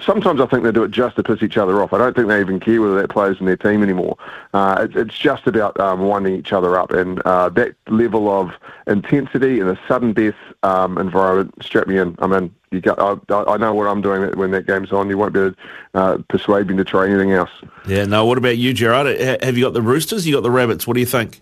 Sometimes 0.00 0.40
I 0.40 0.46
think 0.46 0.64
they 0.64 0.72
do 0.72 0.84
it 0.84 0.90
just 0.90 1.16
to 1.16 1.22
piss 1.22 1.42
each 1.42 1.56
other 1.56 1.82
off. 1.82 1.94
I 1.94 1.98
don't 1.98 2.14
think 2.14 2.28
they 2.28 2.40
even 2.40 2.60
care 2.60 2.80
whether 2.82 3.00
that 3.00 3.08
player's 3.08 3.40
in 3.40 3.46
their 3.46 3.56
team 3.56 3.82
anymore. 3.82 4.18
Uh, 4.52 4.86
it, 4.86 4.96
it's 4.96 5.16
just 5.16 5.46
about 5.46 5.80
um, 5.80 6.00
winding 6.00 6.34
each 6.34 6.52
other 6.52 6.78
up, 6.78 6.90
and 6.90 7.20
uh, 7.20 7.48
that 7.50 7.74
level 7.88 8.28
of 8.28 8.52
intensity 8.86 9.60
in 9.60 9.68
a 9.68 9.80
sudden 9.88 10.12
death 10.12 10.34
um, 10.62 10.98
environment 10.98 11.54
strap 11.62 11.86
me 11.86 11.96
in. 11.96 12.16
I 12.18 12.26
mean 12.26 12.54
you 12.72 12.80
got, 12.80 12.98
I, 12.98 13.42
I, 13.52 13.56
know 13.56 13.74
what 13.74 13.86
I'm 13.86 14.00
doing 14.00 14.36
when 14.36 14.50
that 14.52 14.66
game's 14.66 14.92
on. 14.92 15.08
You 15.08 15.18
won't 15.18 15.32
be 15.32 15.40
able 15.40 15.52
to 15.52 15.56
uh, 15.94 16.18
persuade 16.28 16.68
me 16.68 16.76
to 16.76 16.84
try 16.84 17.06
anything 17.06 17.32
else. 17.32 17.50
Yeah, 17.86 18.04
no. 18.04 18.24
What 18.24 18.38
about 18.38 18.58
you, 18.58 18.72
Gerard? 18.72 19.06
Have 19.42 19.56
you 19.56 19.64
got 19.64 19.74
the 19.74 19.82
Roosters? 19.82 20.26
You 20.26 20.34
got 20.34 20.42
the 20.42 20.50
Rabbits? 20.50 20.86
What 20.86 20.94
do 20.94 21.00
you 21.00 21.06
think? 21.06 21.40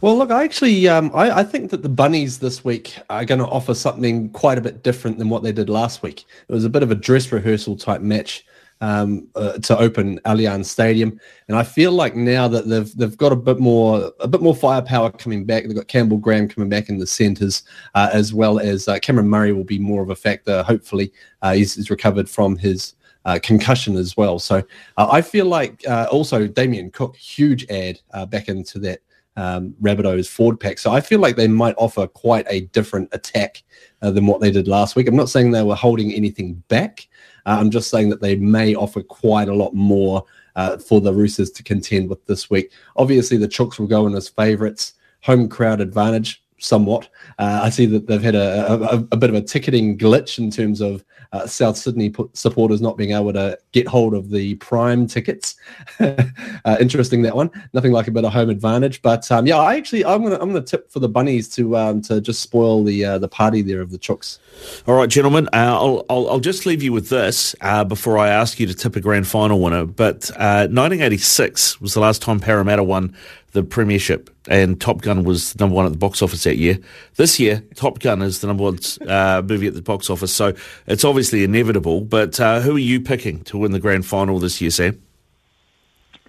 Well, 0.00 0.16
look, 0.16 0.30
I 0.30 0.44
actually, 0.44 0.88
um, 0.88 1.10
I, 1.14 1.40
I, 1.40 1.44
think 1.44 1.70
that 1.72 1.82
the 1.82 1.90
Bunnies 1.90 2.38
this 2.38 2.64
week 2.64 2.96
are 3.10 3.26
going 3.26 3.38
to 3.38 3.46
offer 3.46 3.74
something 3.74 4.30
quite 4.30 4.56
a 4.56 4.62
bit 4.62 4.82
different 4.82 5.18
than 5.18 5.28
what 5.28 5.42
they 5.42 5.52
did 5.52 5.68
last 5.68 6.02
week. 6.02 6.24
It 6.48 6.52
was 6.52 6.64
a 6.64 6.70
bit 6.70 6.82
of 6.82 6.90
a 6.90 6.94
dress 6.94 7.30
rehearsal 7.30 7.76
type 7.76 8.00
match 8.00 8.46
um, 8.80 9.28
uh, 9.34 9.58
to 9.58 9.78
open 9.78 10.18
Allianz 10.20 10.66
Stadium, 10.66 11.18
and 11.48 11.56
I 11.56 11.62
feel 11.62 11.92
like 11.92 12.16
now 12.16 12.48
that 12.48 12.68
they've 12.68 12.94
they've 12.96 13.16
got 13.16 13.32
a 13.32 13.36
bit 13.36 13.58
more 13.58 14.12
a 14.20 14.28
bit 14.28 14.40
more 14.40 14.54
firepower 14.54 15.10
coming 15.10 15.44
back. 15.44 15.64
They've 15.64 15.74
got 15.74 15.88
Campbell 15.88 16.18
Graham 16.18 16.48
coming 16.48 16.68
back 16.68 16.88
in 16.88 16.98
the 16.98 17.06
centres, 17.06 17.62
uh, 17.94 18.10
as 18.12 18.32
well 18.32 18.58
as 18.58 18.88
uh, 18.88 18.98
Cameron 18.98 19.28
Murray 19.28 19.52
will 19.52 19.64
be 19.64 19.78
more 19.78 20.02
of 20.02 20.10
a 20.10 20.16
factor. 20.16 20.62
Hopefully, 20.62 21.12
uh, 21.42 21.52
he's, 21.52 21.74
he's, 21.74 21.90
recovered 21.90 22.28
from 22.28 22.56
his 22.56 22.94
uh, 23.24 23.38
concussion 23.42 23.96
as 23.96 24.16
well. 24.16 24.38
So 24.38 24.62
uh, 24.96 25.08
I 25.10 25.22
feel 25.22 25.46
like 25.46 25.84
also 25.88 26.46
Damien 26.46 26.90
Cook, 26.90 27.16
huge 27.16 27.68
ad 27.70 28.00
uh, 28.12 28.26
back 28.26 28.48
into 28.48 28.78
that 28.80 29.00
um, 29.36 29.74
Rabbitohs 29.82 30.28
forward 30.28 30.60
pack. 30.60 30.78
So 30.78 30.92
I 30.92 31.00
feel 31.00 31.20
like 31.20 31.36
they 31.36 31.48
might 31.48 31.74
offer 31.78 32.06
quite 32.06 32.46
a 32.48 32.62
different 32.72 33.08
attack 33.12 33.62
uh, 34.02 34.10
than 34.10 34.26
what 34.26 34.40
they 34.40 34.50
did 34.50 34.68
last 34.68 34.96
week. 34.96 35.08
I'm 35.08 35.16
not 35.16 35.30
saying 35.30 35.50
they 35.50 35.62
were 35.62 35.74
holding 35.74 36.12
anything 36.12 36.54
back. 36.68 37.08
Uh, 37.46 37.56
I'm 37.60 37.70
just 37.70 37.90
saying 37.90 38.10
that 38.10 38.20
they 38.20 38.36
may 38.36 38.74
offer 38.74 39.02
quite 39.02 39.48
a 39.48 39.54
lot 39.54 39.74
more 39.74 40.24
uh, 40.56 40.78
for 40.78 41.00
the 41.00 41.12
Roosters 41.12 41.50
to 41.52 41.62
contend 41.62 42.08
with 42.08 42.24
this 42.26 42.50
week. 42.50 42.72
Obviously, 42.96 43.36
the 43.36 43.48
Chooks 43.48 43.78
will 43.78 43.86
go 43.86 44.06
in 44.06 44.14
as 44.14 44.28
favourites. 44.28 44.94
Home 45.22 45.48
crowd 45.48 45.80
advantage 45.80 46.39
somewhat. 46.60 47.08
Uh, 47.38 47.60
I 47.62 47.70
see 47.70 47.86
that 47.86 48.06
they've 48.06 48.22
had 48.22 48.34
a, 48.34 48.72
a, 48.72 48.96
a, 49.12 49.16
bit 49.16 49.30
of 49.30 49.36
a 49.36 49.40
ticketing 49.40 49.98
glitch 49.98 50.38
in 50.38 50.50
terms 50.50 50.80
of 50.80 51.04
uh, 51.32 51.46
South 51.46 51.76
Sydney 51.76 52.12
supporters 52.32 52.80
not 52.80 52.96
being 52.96 53.12
able 53.12 53.32
to 53.32 53.58
get 53.72 53.86
hold 53.86 54.14
of 54.14 54.30
the 54.30 54.56
prime 54.56 55.06
tickets. 55.06 55.56
uh, 56.00 56.76
interesting 56.80 57.22
that 57.22 57.36
one. 57.36 57.50
Nothing 57.72 57.92
like 57.92 58.08
a 58.08 58.10
bit 58.10 58.24
of 58.24 58.32
home 58.32 58.50
advantage, 58.50 59.00
but 59.02 59.30
um, 59.30 59.46
yeah, 59.46 59.58
I 59.58 59.76
actually 59.76 60.04
I'm 60.04 60.22
gonna 60.22 60.38
I'm 60.40 60.48
gonna 60.48 60.60
tip 60.60 60.90
for 60.90 60.98
the 60.98 61.08
bunnies 61.08 61.48
to 61.50 61.76
um, 61.76 62.02
to 62.02 62.20
just 62.20 62.40
spoil 62.40 62.82
the 62.82 63.04
uh, 63.04 63.18
the 63.18 63.28
party 63.28 63.62
there 63.62 63.80
of 63.80 63.90
the 63.90 63.98
chooks. 63.98 64.38
All 64.86 64.96
right, 64.96 65.08
gentlemen, 65.08 65.46
uh, 65.52 65.78
I'll, 65.78 66.04
I'll, 66.10 66.30
I'll 66.30 66.40
just 66.40 66.66
leave 66.66 66.82
you 66.82 66.92
with 66.92 67.08
this 67.08 67.54
uh, 67.60 67.84
before 67.84 68.18
I 68.18 68.28
ask 68.28 68.58
you 68.58 68.66
to 68.66 68.74
tip 68.74 68.96
a 68.96 69.00
grand 69.00 69.26
final 69.26 69.60
winner. 69.60 69.84
But 69.84 70.30
1986 70.36 71.80
was 71.80 71.94
the 71.94 72.00
last 72.00 72.22
time 72.22 72.40
Parramatta 72.40 72.82
won 72.82 73.14
the 73.52 73.62
Premiership, 73.62 74.30
and 74.48 74.80
Top 74.80 75.02
Gun 75.02 75.24
was 75.24 75.58
number 75.58 75.74
one 75.74 75.86
at 75.86 75.92
the 75.92 75.98
box 75.98 76.22
office 76.22 76.44
that 76.44 76.56
year. 76.56 76.78
This 77.16 77.40
year, 77.40 77.62
Top 77.74 77.98
Gun 77.98 78.22
is 78.22 78.40
the 78.40 78.46
number 78.46 78.62
one 78.62 78.78
uh, 79.08 79.42
movie 79.44 79.66
at 79.66 79.74
the 79.74 79.82
box 79.82 80.08
office, 80.08 80.32
so 80.32 80.54
it's 80.86 81.04
obviously 81.04 81.42
inevitable. 81.42 82.02
But 82.02 82.38
uh, 82.38 82.60
who 82.60 82.76
are 82.76 82.80
you 82.80 83.00
picking 83.00 83.42
to 83.44 83.58
win 83.58 83.72
the 83.72 83.80
grand 83.80 84.06
final 84.06 84.38
this 84.38 84.60
year, 84.60 84.70
Sam? 84.70 85.02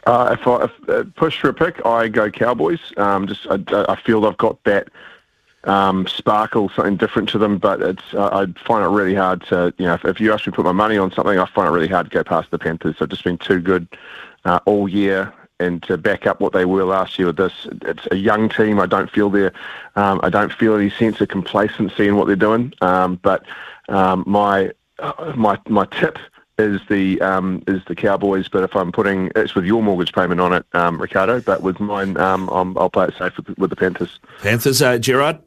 Uh, 0.07 0.35
if 0.39 0.47
I 0.47 0.63
if, 0.63 0.89
uh, 0.89 1.03
push 1.15 1.39
for 1.39 1.49
a 1.49 1.53
pick, 1.53 1.85
I 1.85 2.07
go 2.07 2.31
Cowboys. 2.31 2.79
Um, 2.97 3.27
just 3.27 3.45
I, 3.47 3.59
I, 3.87 3.95
feel 4.01 4.21
they've 4.21 4.37
got 4.37 4.63
that 4.63 4.87
um, 5.65 6.07
sparkle, 6.07 6.69
something 6.69 6.97
different 6.97 7.29
to 7.29 7.37
them. 7.37 7.59
But 7.59 7.83
it's 7.83 8.13
I 8.15 8.47
find 8.65 8.83
it 8.83 8.87
really 8.87 9.13
hard 9.13 9.45
to 9.47 9.71
you 9.77 9.85
know 9.85 9.93
if, 9.93 10.05
if, 10.05 10.19
you 10.19 10.33
ask 10.33 10.47
me 10.47 10.51
to 10.51 10.55
put 10.55 10.65
my 10.65 10.71
money 10.71 10.97
on 10.97 11.11
something, 11.11 11.37
I 11.37 11.45
find 11.45 11.67
it 11.67 11.71
really 11.71 11.87
hard 11.87 12.07
to 12.07 12.09
go 12.09 12.23
past 12.23 12.49
the 12.49 12.57
Panthers. 12.57 12.95
They've 12.99 13.07
just 13.07 13.23
been 13.23 13.37
too 13.37 13.59
good 13.59 13.87
uh, 14.43 14.59
all 14.65 14.89
year 14.89 15.31
and 15.61 15.83
to 15.83 15.97
back 15.97 16.25
up 16.27 16.41
what 16.41 16.53
they 16.53 16.65
were 16.65 16.83
last 16.83 17.17
year 17.17 17.27
with 17.27 17.37
this. 17.37 17.53
It's 17.83 18.07
a 18.11 18.17
young 18.17 18.49
team. 18.49 18.79
I 18.79 18.85
don't 18.85 19.09
feel 19.09 19.29
there. 19.29 19.53
Um, 19.95 20.19
I 20.23 20.29
don't 20.29 20.51
feel 20.51 20.75
any 20.75 20.89
sense 20.89 21.21
of 21.21 21.29
complacency 21.29 22.07
in 22.07 22.15
what 22.15 22.27
they're 22.27 22.35
doing. 22.35 22.73
Um, 22.81 23.17
but 23.21 23.45
um, 23.89 24.23
my 24.27 24.71
my 25.35 25.59
my 25.67 25.85
tip 25.85 26.17
is 26.57 26.81
the 26.89 27.21
um, 27.21 27.63
is 27.67 27.81
the 27.85 27.95
Cowboys. 27.95 28.47
But 28.47 28.63
if 28.63 28.75
I'm 28.75 28.91
putting 28.91 29.31
it's 29.35 29.55
with 29.55 29.65
your 29.65 29.81
mortgage 29.81 30.13
payment 30.13 30.41
on 30.41 30.53
it, 30.53 30.65
um, 30.73 31.01
Ricardo. 31.01 31.41
But 31.41 31.61
with 31.61 31.79
mine, 31.79 32.17
um, 32.17 32.49
i 32.49 32.61
will 32.61 32.89
play 32.89 33.07
it 33.07 33.13
safe 33.17 33.37
with, 33.37 33.57
with 33.57 33.69
the 33.69 33.75
Panthers. 33.75 34.19
Panthers, 34.41 34.81
uh, 34.81 34.97
Gerard. 34.97 35.39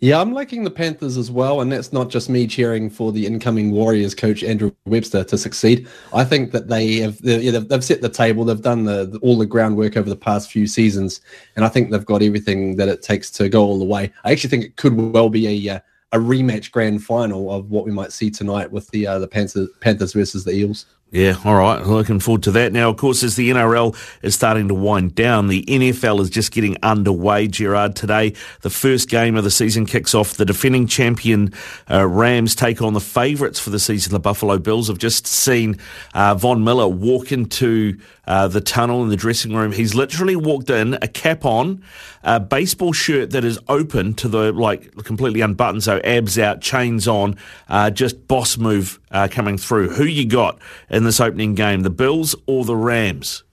Yeah, 0.00 0.20
I'm 0.20 0.34
liking 0.34 0.62
the 0.62 0.70
Panthers 0.70 1.16
as 1.16 1.30
well, 1.30 1.62
and 1.62 1.72
that's 1.72 1.90
not 1.90 2.10
just 2.10 2.28
me 2.28 2.46
cheering 2.46 2.90
for 2.90 3.12
the 3.12 3.26
incoming 3.26 3.70
Warriors 3.72 4.14
coach 4.14 4.44
Andrew 4.44 4.70
Webster 4.84 5.24
to 5.24 5.38
succeed. 5.38 5.88
I 6.12 6.22
think 6.22 6.52
that 6.52 6.68
they 6.68 6.96
have 6.96 7.20
they've, 7.22 7.84
set 7.84 8.02
the 8.02 8.10
table, 8.10 8.44
they've 8.44 8.60
done 8.60 8.84
the, 8.84 9.06
the, 9.06 9.18
all 9.20 9.38
the 9.38 9.46
groundwork 9.46 9.96
over 9.96 10.10
the 10.10 10.16
past 10.16 10.50
few 10.50 10.66
seasons, 10.66 11.22
and 11.56 11.64
I 11.64 11.68
think 11.68 11.90
they've 11.90 12.04
got 12.04 12.22
everything 12.22 12.76
that 12.76 12.88
it 12.88 13.02
takes 13.02 13.30
to 13.32 13.48
go 13.48 13.64
all 13.64 13.78
the 13.78 13.86
way. 13.86 14.12
I 14.24 14.32
actually 14.32 14.50
think 14.50 14.64
it 14.64 14.76
could 14.76 14.94
well 14.94 15.30
be 15.30 15.68
a 15.68 15.76
uh, 15.76 15.80
a 16.12 16.18
rematch 16.18 16.70
grand 16.70 17.02
final 17.02 17.50
of 17.50 17.70
what 17.70 17.84
we 17.84 17.90
might 17.90 18.12
see 18.12 18.30
tonight 18.30 18.70
with 18.70 18.88
the 18.88 19.06
uh, 19.06 19.18
the 19.18 19.28
Panthers, 19.28 19.68
Panthers 19.80 20.12
versus 20.12 20.44
the 20.44 20.52
Eels. 20.52 20.86
Yeah, 21.12 21.36
all 21.44 21.54
right. 21.54 21.86
Looking 21.86 22.18
forward 22.18 22.42
to 22.42 22.50
that. 22.52 22.72
Now, 22.72 22.90
of 22.90 22.96
course, 22.96 23.22
as 23.22 23.36
the 23.36 23.48
NRL 23.50 23.96
is 24.22 24.34
starting 24.34 24.66
to 24.68 24.74
wind 24.74 25.14
down, 25.14 25.46
the 25.46 25.62
NFL 25.62 26.20
is 26.20 26.30
just 26.30 26.50
getting 26.50 26.76
underway, 26.82 27.46
Gerard. 27.46 27.94
Today, 27.94 28.34
the 28.62 28.70
first 28.70 29.08
game 29.08 29.36
of 29.36 29.44
the 29.44 29.50
season 29.50 29.86
kicks 29.86 30.16
off. 30.16 30.34
The 30.34 30.44
defending 30.44 30.88
champion 30.88 31.52
uh, 31.88 32.08
Rams 32.08 32.56
take 32.56 32.82
on 32.82 32.92
the 32.92 33.00
favourites 33.00 33.60
for 33.60 33.70
the 33.70 33.78
season, 33.78 34.14
the 34.14 34.18
Buffalo 34.18 34.58
Bills. 34.58 34.90
I've 34.90 34.98
just 34.98 35.28
seen 35.28 35.78
uh, 36.12 36.34
Von 36.34 36.64
Miller 36.64 36.88
walk 36.88 37.30
into 37.30 37.98
uh, 38.26 38.48
the 38.48 38.60
tunnel 38.60 39.04
in 39.04 39.08
the 39.08 39.16
dressing 39.16 39.54
room. 39.54 39.70
He's 39.70 39.94
literally 39.94 40.34
walked 40.34 40.70
in, 40.70 40.94
a 40.94 41.08
cap 41.08 41.44
on, 41.44 41.84
a 42.24 42.40
baseball 42.40 42.92
shirt 42.92 43.30
that 43.30 43.44
is 43.44 43.58
open 43.68 44.14
to 44.14 44.28
the, 44.28 44.52
like, 44.52 44.92
completely 45.04 45.40
unbuttoned, 45.40 45.84
so 45.84 46.00
abs 46.02 46.36
out, 46.38 46.60
chains 46.60 47.06
on, 47.06 47.36
uh, 47.68 47.90
just 47.90 48.26
boss 48.26 48.58
move 48.58 48.98
uh, 49.12 49.28
coming 49.30 49.56
through. 49.56 49.90
Who 49.90 50.04
you 50.04 50.26
got 50.26 50.58
in 50.96 51.04
this 51.04 51.20
opening 51.20 51.54
game, 51.54 51.82
the 51.82 51.90
Bills 51.90 52.34
or 52.46 52.64
the 52.64 52.74
Rams? 52.74 53.44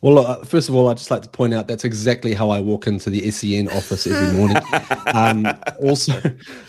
Well, 0.00 0.18
uh, 0.18 0.44
first 0.44 0.68
of 0.68 0.76
all, 0.76 0.88
I'd 0.88 0.96
just 0.96 1.10
like 1.10 1.22
to 1.22 1.28
point 1.28 1.54
out 1.54 1.66
that's 1.66 1.84
exactly 1.84 2.32
how 2.32 2.50
I 2.50 2.60
walk 2.60 2.86
into 2.86 3.10
the 3.10 3.28
SEN 3.32 3.68
office 3.68 4.06
every 4.06 4.32
morning. 4.38 4.62
um, 5.06 5.46
also, 5.82 6.12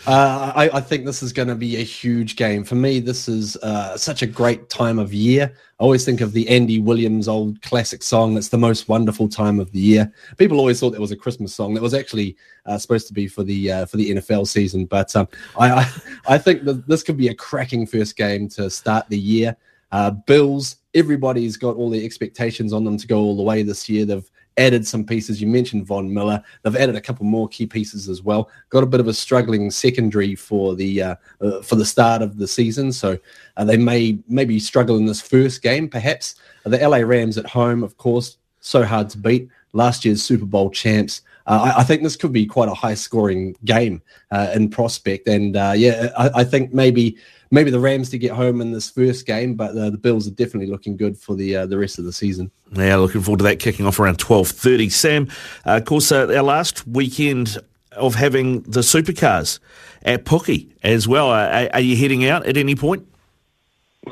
uh, 0.06 0.52
I, 0.54 0.68
I, 0.72 0.80
think 0.80 1.04
this 1.04 1.22
is 1.22 1.32
going 1.32 1.46
to 1.46 1.54
be 1.54 1.76
a 1.76 1.84
huge 1.84 2.34
game. 2.34 2.64
For 2.64 2.74
me, 2.74 2.98
this 2.98 3.28
is 3.28 3.56
uh, 3.58 3.96
such 3.96 4.22
a 4.22 4.26
great 4.26 4.68
time 4.68 4.98
of 4.98 5.14
year. 5.14 5.52
I 5.78 5.82
always 5.84 6.04
think 6.04 6.20
of 6.20 6.32
the 6.32 6.48
Andy 6.48 6.80
Williams 6.80 7.28
old 7.28 7.62
classic 7.62 8.02
song. 8.02 8.36
It's 8.36 8.48
the 8.48 8.58
most 8.58 8.88
wonderful 8.88 9.28
time 9.28 9.60
of 9.60 9.70
the 9.70 9.78
year. 9.78 10.12
People 10.36 10.58
always 10.58 10.80
thought 10.80 10.90
that 10.90 11.00
was 11.00 11.12
a 11.12 11.16
Christmas 11.16 11.54
song. 11.54 11.74
That 11.74 11.82
was 11.82 11.94
actually 11.94 12.36
uh, 12.66 12.78
supposed 12.78 13.06
to 13.06 13.14
be 13.14 13.28
for 13.28 13.44
the 13.44 13.70
uh, 13.70 13.86
for 13.86 13.96
the 13.96 14.10
NFL 14.10 14.48
season. 14.48 14.86
But 14.86 15.14
um, 15.14 15.28
I, 15.56 15.70
I, 15.70 15.92
I 16.26 16.38
think 16.38 16.64
that 16.64 16.88
this 16.88 17.04
could 17.04 17.16
be 17.16 17.28
a 17.28 17.34
cracking 17.34 17.86
first 17.86 18.16
game 18.16 18.48
to 18.50 18.68
start 18.70 19.08
the 19.08 19.18
year. 19.18 19.56
Uh, 19.92 20.10
Bills, 20.10 20.76
everybody's 20.94 21.56
got 21.56 21.76
all 21.76 21.90
the 21.90 22.04
expectations 22.04 22.72
on 22.72 22.84
them 22.84 22.96
to 22.96 23.06
go 23.06 23.18
all 23.18 23.36
the 23.36 23.42
way 23.42 23.62
this 23.62 23.88
year. 23.88 24.04
They've 24.04 24.30
added 24.56 24.86
some 24.86 25.04
pieces. 25.04 25.40
You 25.40 25.46
mentioned 25.46 25.86
Von 25.86 26.12
Miller. 26.12 26.42
They've 26.62 26.76
added 26.76 26.96
a 26.96 27.00
couple 27.00 27.24
more 27.24 27.48
key 27.48 27.66
pieces 27.66 28.08
as 28.08 28.22
well. 28.22 28.50
Got 28.68 28.82
a 28.82 28.86
bit 28.86 29.00
of 29.00 29.08
a 29.08 29.14
struggling 29.14 29.70
secondary 29.70 30.34
for 30.34 30.74
the 30.74 31.02
uh, 31.02 31.14
uh, 31.40 31.62
for 31.62 31.76
the 31.76 31.84
start 31.84 32.22
of 32.22 32.36
the 32.36 32.46
season, 32.46 32.92
so 32.92 33.18
uh, 33.56 33.64
they 33.64 33.76
may 33.76 34.18
maybe 34.28 34.58
struggle 34.58 34.96
in 34.96 35.06
this 35.06 35.20
first 35.20 35.62
game. 35.62 35.88
Perhaps 35.88 36.36
the 36.64 36.76
LA 36.76 36.98
Rams 36.98 37.38
at 37.38 37.46
home, 37.46 37.82
of 37.82 37.96
course, 37.96 38.36
so 38.60 38.84
hard 38.84 39.08
to 39.10 39.18
beat. 39.18 39.48
Last 39.72 40.04
year's 40.04 40.22
Super 40.22 40.46
Bowl 40.46 40.70
champs. 40.70 41.22
Uh, 41.46 41.72
I, 41.76 41.80
I, 41.80 41.84
think 41.84 42.02
this 42.02 42.16
could 42.16 42.32
be 42.32 42.44
quite 42.44 42.68
a 42.68 42.74
high 42.74 42.94
scoring 42.94 43.56
game 43.64 44.02
uh, 44.30 44.50
in 44.54 44.68
prospect, 44.68 45.26
and 45.26 45.56
uh, 45.56 45.72
yeah, 45.74 46.10
I, 46.18 46.40
I 46.40 46.44
think 46.44 46.74
maybe 46.74 47.16
maybe 47.50 47.70
the 47.70 47.80
Rams 47.80 48.10
to 48.10 48.18
get 48.18 48.32
home 48.32 48.60
in 48.60 48.72
this 48.72 48.90
first 48.90 49.26
game, 49.26 49.54
but 49.54 49.76
uh, 49.76 49.90
the 49.90 49.98
Bills 49.98 50.26
are 50.26 50.32
definitely 50.32 50.70
looking 50.70 50.96
good 50.96 51.18
for 51.18 51.34
the 51.34 51.56
uh, 51.56 51.66
the 51.66 51.78
rest 51.78 51.98
of 51.98 52.04
the 52.04 52.12
season. 52.12 52.50
Yeah, 52.72 52.96
looking 52.96 53.22
forward 53.22 53.38
to 53.38 53.44
that 53.44 53.58
kicking 53.58 53.86
off 53.86 53.98
around 53.98 54.18
twelve 54.18 54.48
thirty. 54.48 54.88
Sam, 54.88 55.28
uh, 55.66 55.76
of 55.76 55.84
course, 55.84 56.12
uh, 56.12 56.26
our 56.28 56.42
last 56.42 56.86
weekend 56.86 57.58
of 57.92 58.14
having 58.14 58.62
the 58.62 58.80
supercars 58.80 59.58
at 60.02 60.24
Pookie 60.24 60.70
as 60.82 61.08
well. 61.08 61.30
Are, 61.30 61.68
are 61.72 61.80
you 61.80 61.96
heading 61.96 62.24
out 62.24 62.46
at 62.46 62.56
any 62.56 62.74
point? 62.74 63.06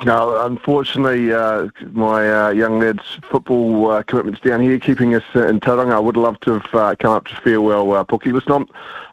No, 0.05 0.44
unfortunately, 0.44 1.33
uh, 1.33 1.68
my 1.92 2.31
uh, 2.31 2.51
young 2.51 2.79
lad's 2.79 3.18
football 3.31 3.90
uh, 3.90 4.03
commitments 4.03 4.40
down 4.40 4.61
here 4.61 4.79
keeping 4.79 5.14
us 5.14 5.24
in 5.35 5.61
Tauranga. 5.61 5.94
I 5.94 5.98
would 5.98 6.16
love 6.16 6.38
to 6.40 6.59
have 6.59 6.74
uh, 6.74 6.94
come 6.96 7.12
up 7.12 7.27
to 7.29 7.35
farewell 7.37 7.92
uh, 7.92 8.05
Pookie. 8.05 8.33
Listen, 8.33 8.53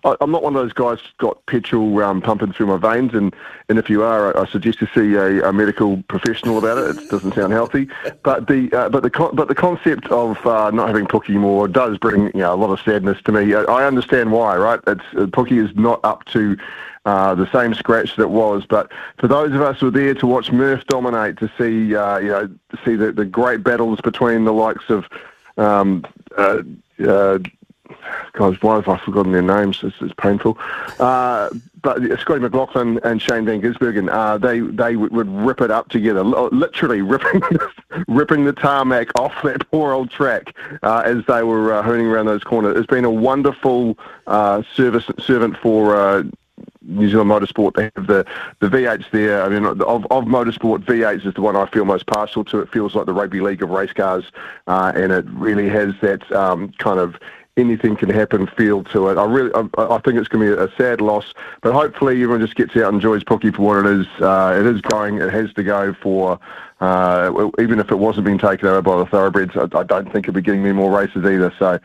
I'm, 0.04 0.18
I'm 0.20 0.32
not 0.32 0.44
one 0.44 0.54
of 0.54 0.62
those 0.62 0.74
guys 0.74 1.00
got 1.18 1.44
petrol 1.46 2.04
um, 2.04 2.22
pumping 2.22 2.52
through 2.52 2.68
my 2.68 2.78
veins, 2.78 3.14
and, 3.14 3.34
and 3.70 3.80
if 3.80 3.90
you 3.90 4.04
are, 4.04 4.38
I, 4.38 4.42
I 4.42 4.46
suggest 4.48 4.82
you 4.82 4.88
see 4.94 5.14
a, 5.16 5.48
a, 5.48 5.54
medical 5.54 6.04
professional 6.10 6.58
about 6.58 6.78
it. 6.78 7.02
It 7.02 7.10
doesn't 7.10 7.36
sound 7.36 7.54
healthy, 7.54 7.88
but 8.24 8.48
the 8.48 8.72
uh, 8.74 8.90
but 8.90 9.02
the 9.02 9.10
con- 9.10 9.34
but 9.34 9.48
the 9.48 9.56
concept 9.56 10.08
of 10.08 10.46
uh, 10.46 10.72
not 10.72 10.88
having 10.90 11.08
Pookie 11.08 11.40
more 11.40 11.70
does 11.70 11.98
bring 11.98 12.26
you 12.26 12.42
know, 12.42 12.54
a 12.54 12.58
lot 12.58 12.70
of 12.70 12.82
sadness 12.82 13.22
to 13.24 13.32
me. 13.32 13.54
I, 13.54 13.62
I 13.62 13.86
understand 13.86 14.34
why, 14.34 14.58
right? 14.58 14.82
It's 14.88 15.06
Pookie 15.32 15.64
is 15.64 15.74
not 15.78 16.02
up 16.04 16.26
to 16.26 16.58
uh, 17.06 17.36
the 17.36 17.50
same 17.52 17.74
scratch 17.74 18.16
that 18.16 18.30
was. 18.30 18.66
But 18.66 18.92
for 19.18 19.28
those 19.28 19.54
of 19.54 19.62
us 19.62 19.80
who 19.80 19.88
were 19.88 19.92
there 19.92 20.14
to 20.16 20.28
watch 20.28 20.52
Murph 20.52 20.86
dominate, 20.88 21.38
to 21.38 21.52
see 21.58 21.96
uh, 21.96 22.18
you 22.18 22.30
know 22.30 22.50
see 22.84 22.96
the, 22.96 23.12
the 23.12 23.26
great 23.26 23.64
battles 23.64 24.02
between 24.02 24.46
the 24.46 24.54
likes 24.54 24.90
of 24.90 25.06
um, 25.58 26.06
uh, 26.38 26.62
uh, 27.08 27.40
God, 28.34 28.58
why 28.62 28.76
have 28.76 28.88
I 28.88 28.98
forgotten 28.98 29.32
their 29.32 29.42
names? 29.42 29.80
It's, 29.84 29.96
it's 30.02 30.14
painful. 30.18 30.58
Uh, 31.00 31.50
but 31.82 32.02
Scotty 32.20 32.42
McLaughlin 32.42 33.00
and 33.04 33.22
Shane 33.22 33.46
Van 33.46 33.62
Gisbergen, 33.62 34.10
uh, 34.12 34.38
they 34.38 34.60
they 34.60 34.96
would, 34.96 35.12
would 35.12 35.30
rip 35.30 35.62
it 35.62 35.72
up 35.72 35.90
together, 35.90 36.24
literally 36.24 37.02
ripping 37.02 37.42
ripping 38.08 38.46
the 38.46 38.54
tarmac 38.54 39.08
off 39.20 39.34
that 39.44 39.70
poor 39.72 39.94
old 39.94 40.10
track 40.10 40.56
uh, 40.84 41.04
as 41.06 41.24
they 41.28 41.44
were 41.44 41.74
uh, 41.74 41.84
hooning 41.84 42.08
around 42.08 42.26
those 42.26 42.44
corners. 42.44 42.78
It's 42.78 42.88
been 42.88 43.06
a 43.06 43.12
wonderful 43.12 43.98
uh, 44.28 44.64
service 44.74 45.06
servant 45.20 45.58
for 45.58 45.96
uh, 45.96 46.24
New 46.86 47.10
Zealand 47.10 47.30
Motorsport. 47.30 47.76
They 47.76 47.92
have 47.96 48.08
the, 48.08 48.26
the 48.60 48.68
V8s 48.68 49.06
there. 49.12 49.44
I 49.44 49.50
mean, 49.50 49.66
of, 49.66 49.82
of 49.82 50.26
motorsport, 50.26 50.86
V8s 50.86 51.26
is 51.26 51.34
the 51.34 51.42
one 51.42 51.56
I 51.56 51.66
feel 51.68 51.86
most 51.86 52.08
partial 52.08 52.44
to. 52.46 52.60
It 52.60 52.72
feels 52.72 52.96
like 52.96 53.06
the 53.06 53.14
rugby 53.14 53.42
league 53.42 53.64
of 53.64 53.70
race 53.70 53.94
cars, 53.94 54.26
uh, 54.68 54.92
and 54.96 55.12
it 55.12 55.26
really 55.30 55.70
has 55.70 55.94
that 56.02 56.30
um, 56.32 56.72
kind 56.78 57.00
of 57.00 57.16
anything 57.58 57.96
can 57.96 58.10
happen 58.10 58.48
feel 58.58 58.84
to 58.84 59.08
it. 59.10 59.18
I 59.18 59.26
really, 59.26 59.52
I, 59.54 59.96
I 59.96 59.98
think 60.00 60.18
it's 60.18 60.28
going 60.28 60.46
to 60.46 60.56
be 60.58 60.62
a 60.62 60.76
sad 60.78 61.00
loss, 61.00 61.34
but 61.62 61.74
hopefully 61.74 62.22
everyone 62.22 62.42
just 62.42 62.56
gets 62.56 62.76
out 62.76 62.86
and 62.86 62.96
enjoys 62.96 63.24
Pookie 63.24 63.56
for 63.56 63.62
what 63.62 63.86
it 63.86 64.02
is. 64.02 64.08
Uh, 64.22 64.56
it 64.60 64.66
is 64.66 64.82
going, 64.82 65.20
it 65.22 65.32
has 65.32 65.54
to 65.54 65.64
go 65.64 65.94
for 66.02 66.40
Uh, 66.82 67.50
even 67.60 67.80
if 67.80 67.90
it 67.90 67.96
wasn't 67.96 68.26
being 68.26 68.38
taken 68.38 68.68
over 68.68 68.82
by 68.82 68.98
the 68.98 69.06
thoroughbreds, 69.06 69.56
I, 69.56 69.64
I 69.78 69.84
don't 69.84 70.12
think 70.12 70.26
it'd 70.26 70.34
be 70.36 70.42
getting 70.42 70.62
many 70.62 70.74
more 70.74 70.92
races 70.92 71.24
either. 71.24 71.54
So 71.58 71.80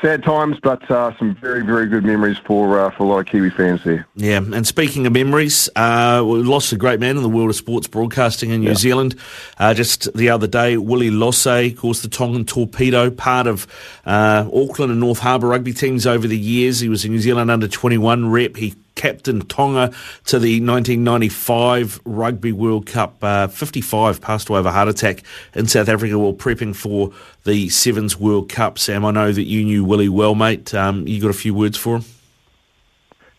sad 0.00 0.22
times, 0.22 0.58
but 0.62 0.88
uh, 0.90 1.16
some 1.18 1.34
very, 1.34 1.64
very 1.64 1.86
good 1.86 2.04
memories 2.04 2.38
for 2.38 2.78
uh, 2.78 2.90
for 2.90 3.04
a 3.04 3.06
lot 3.06 3.18
of 3.18 3.26
Kiwi 3.26 3.50
fans 3.50 3.84
there. 3.84 4.06
Yeah, 4.14 4.38
and 4.38 4.66
speaking 4.66 5.06
of 5.06 5.12
memories, 5.12 5.68
uh, 5.76 6.24
we 6.26 6.42
lost 6.42 6.72
a 6.72 6.76
great 6.76 7.00
man 7.00 7.16
in 7.16 7.22
the 7.22 7.28
world 7.28 7.50
of 7.50 7.56
sports 7.56 7.86
broadcasting 7.86 8.50
in 8.50 8.60
New 8.60 8.68
yeah. 8.68 8.74
Zealand 8.74 9.16
uh, 9.58 9.74
just 9.74 10.12
the 10.14 10.30
other 10.30 10.46
day. 10.46 10.76
Willie 10.76 11.10
Lose, 11.10 11.46
of 11.46 11.76
course, 11.76 12.02
the 12.02 12.08
Tongan 12.08 12.44
torpedo, 12.44 13.10
part 13.10 13.46
of 13.46 13.66
uh, 14.06 14.48
Auckland 14.52 14.90
and 14.90 15.00
North 15.00 15.18
Harbour 15.18 15.48
rugby 15.48 15.72
teams 15.72 16.06
over 16.06 16.26
the 16.26 16.38
years. 16.38 16.80
He 16.80 16.88
was 16.88 17.04
a 17.04 17.08
New 17.08 17.20
Zealand 17.20 17.50
under 17.50 17.68
21 17.68 18.30
rep. 18.30 18.56
He 18.56 18.74
captain 19.00 19.40
Tonga 19.40 19.88
to 20.26 20.38
the 20.38 20.60
1995 20.60 22.02
Rugby 22.04 22.52
World 22.52 22.84
Cup. 22.84 23.16
Uh, 23.24 23.48
55 23.48 24.20
passed 24.20 24.50
away 24.50 24.60
of 24.60 24.66
a 24.66 24.72
heart 24.72 24.88
attack 24.88 25.22
in 25.54 25.66
South 25.66 25.88
Africa 25.88 26.18
while 26.18 26.34
prepping 26.34 26.76
for 26.76 27.10
the 27.44 27.70
Sevens 27.70 28.20
World 28.20 28.50
Cup. 28.50 28.78
Sam, 28.78 29.06
I 29.06 29.10
know 29.10 29.32
that 29.32 29.44
you 29.44 29.64
knew 29.64 29.84
Willie 29.84 30.10
well, 30.10 30.34
mate. 30.34 30.74
Um, 30.74 31.08
you 31.08 31.18
got 31.18 31.30
a 31.30 31.32
few 31.32 31.54
words 31.54 31.78
for 31.78 31.96
him? 31.96 32.04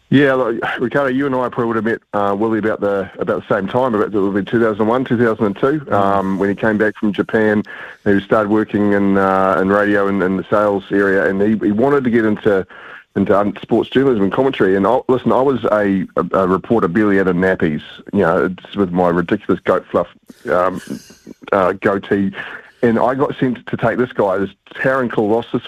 Yeah, 0.10 0.34
look, 0.34 0.60
Ricardo, 0.80 1.10
you 1.10 1.28
and 1.28 1.36
I 1.36 1.48
probably 1.48 1.68
would 1.68 1.76
have 1.76 1.86
met 1.86 2.02
uh, 2.14 2.36
Willie 2.36 2.60
about 2.60 2.82
the 2.82 3.10
about 3.20 3.48
the 3.48 3.56
same 3.56 3.68
time, 3.68 3.94
about 3.94 4.12
the 4.12 4.44
2001, 4.44 5.06
2002, 5.06 5.86
mm. 5.86 5.92
um, 5.94 6.40
when 6.40 6.50
he 6.50 6.56
came 6.56 6.80
back 6.80 6.96
from 6.98 7.14
Japan. 7.14 7.64
He 8.04 8.20
started 8.20 8.50
working 8.50 8.94
in 8.94 9.18
uh, 9.18 9.60
in 9.62 9.70
radio 9.70 10.08
and 10.08 10.22
in 10.24 10.38
the 10.38 10.44
sales 10.50 10.84
area, 10.92 11.30
and 11.30 11.40
he, 11.40 11.56
he 11.66 11.72
wanted 11.72 12.04
to 12.04 12.10
get 12.10 12.26
into 12.26 12.66
into 13.16 13.54
sports 13.62 13.90
journalism 13.90 14.24
and 14.24 14.32
commentary. 14.32 14.76
And 14.76 14.88
I, 14.88 15.02
listen, 15.08 15.32
I 15.32 15.42
was 15.42 15.64
a, 15.66 16.08
a, 16.16 16.44
a 16.44 16.48
reporter 16.48 16.88
barely 16.88 17.20
out 17.20 17.28
of 17.28 17.36
nappies, 17.36 17.84
you 18.14 18.20
know, 18.20 18.54
with 18.76 18.92
my 18.92 19.10
ridiculous 19.10 19.60
goat 19.60 19.86
fluff 19.92 20.08
um, 20.50 20.82
uh, 21.52 21.74
goatee. 21.74 22.32
And 22.82 22.98
I 22.98 23.14
got 23.14 23.36
sent 23.38 23.66
to 23.68 23.78
take 23.78 23.98
this 23.98 24.12
guy, 24.12 24.38
this 24.38 24.50